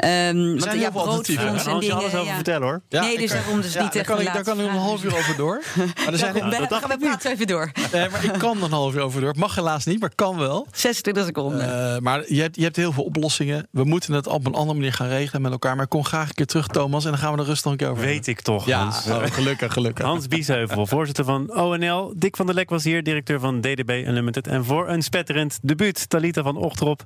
Um, 0.05 0.59
want, 0.59 0.73
ja, 0.73 0.91
broodfonds 0.91 1.67
en 1.67 1.79
dingen. 1.79 1.97
alles 1.97 2.15
over 2.15 2.35
vertellen 2.35 2.67
hoor. 2.67 2.83
nee, 2.89 3.19
dus 3.19 3.31
daarom 3.31 3.61
dus 3.61 3.77
niet 3.79 3.93
daar 3.93 4.05
kan, 4.05 4.21
ik, 4.21 4.33
daar 4.33 4.43
kan 4.43 4.61
ik 4.61 4.65
nog 4.65 4.75
een 4.75 4.81
half 4.81 5.05
uur 5.05 5.17
over 5.17 5.37
door. 5.37 5.63
Maar 5.77 6.13
er 6.13 6.19
zijn, 6.25 6.35
dat 6.51 7.14
even 7.23 7.47
door. 7.47 7.73
Nee, 7.93 8.09
maar 8.09 8.25
ik 8.25 8.33
kan 8.33 8.57
er 8.57 8.63
een 8.63 8.71
half 8.71 8.95
uur 8.95 9.01
over 9.01 9.21
door. 9.21 9.35
Mag 9.37 9.55
helaas 9.55 9.85
niet, 9.85 10.01
maar 10.01 10.15
kan 10.15 10.39
wel. 10.39 10.67
26 10.73 11.25
seconden. 11.25 11.69
Uh, 11.69 11.99
maar 11.99 12.33
je 12.33 12.41
hebt, 12.41 12.57
je 12.57 12.63
hebt 12.63 12.77
heel 12.77 12.93
veel 12.93 13.05
oplossingen. 13.05 13.69
We 13.71 13.85
moeten 13.85 14.13
het 14.13 14.27
op 14.27 14.47
een 14.47 14.55
andere 14.55 14.79
manier 14.79 14.93
gaan 14.93 15.09
regelen 15.09 15.43
met 15.43 15.53
elkaar. 15.53 15.77
Maar 15.77 15.87
kom 15.87 16.05
graag 16.05 16.29
een 16.29 16.35
keer 16.35 16.47
terug, 16.47 16.67
Thomas. 16.67 17.05
En 17.05 17.11
dan 17.11 17.21
gaan 17.21 17.33
we 17.35 17.39
er 17.39 17.45
rustig 17.45 17.71
een 17.71 17.77
keer 17.77 17.89
over 17.89 18.05
Weet 18.05 18.27
ik 18.27 18.41
toch, 18.41 18.67
ja, 18.67 18.79
Hans. 18.83 19.07
Oh, 19.07 19.23
gelukkig, 19.25 19.73
gelukkig. 19.73 20.05
Hans 20.05 20.29
Biesheuvel, 20.29 20.87
voorzitter 20.87 21.25
van 21.25 21.57
ONL. 21.57 22.13
Dick 22.17 22.37
van 22.37 22.47
der 22.47 22.55
Lek 22.55 22.71
was 22.71 22.85
hier, 22.85 23.03
directeur 23.03 23.41
van 23.41 23.61
DDB 23.61 24.05
Unlimited. 24.07 24.47
En 24.47 24.65
voor 24.65 24.89
een 24.89 25.03
spetterend 25.03 25.59
debuut, 25.63 26.09
Talita 26.09 26.43
van 26.43 26.57
Ochterop, 26.57 27.05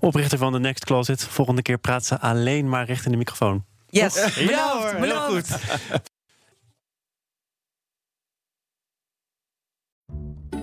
oprichter 0.00 0.38
van 0.38 0.52
The 0.52 0.58
Next 0.58 0.84
Closet. 0.84 1.24
Volgende 1.24 1.62
keer 1.62 1.78
praat 1.78 2.04
ze 2.04 2.20
alleen 2.20 2.68
maar 2.68 2.86
recht 2.86 3.04
in 3.04 3.10
de 3.10 3.16
microfoon. 3.16 3.64
Yes, 3.90 4.34
ja, 4.34 4.78
hoor, 4.78 5.04
heel 5.04 5.20
goed. 5.20 5.48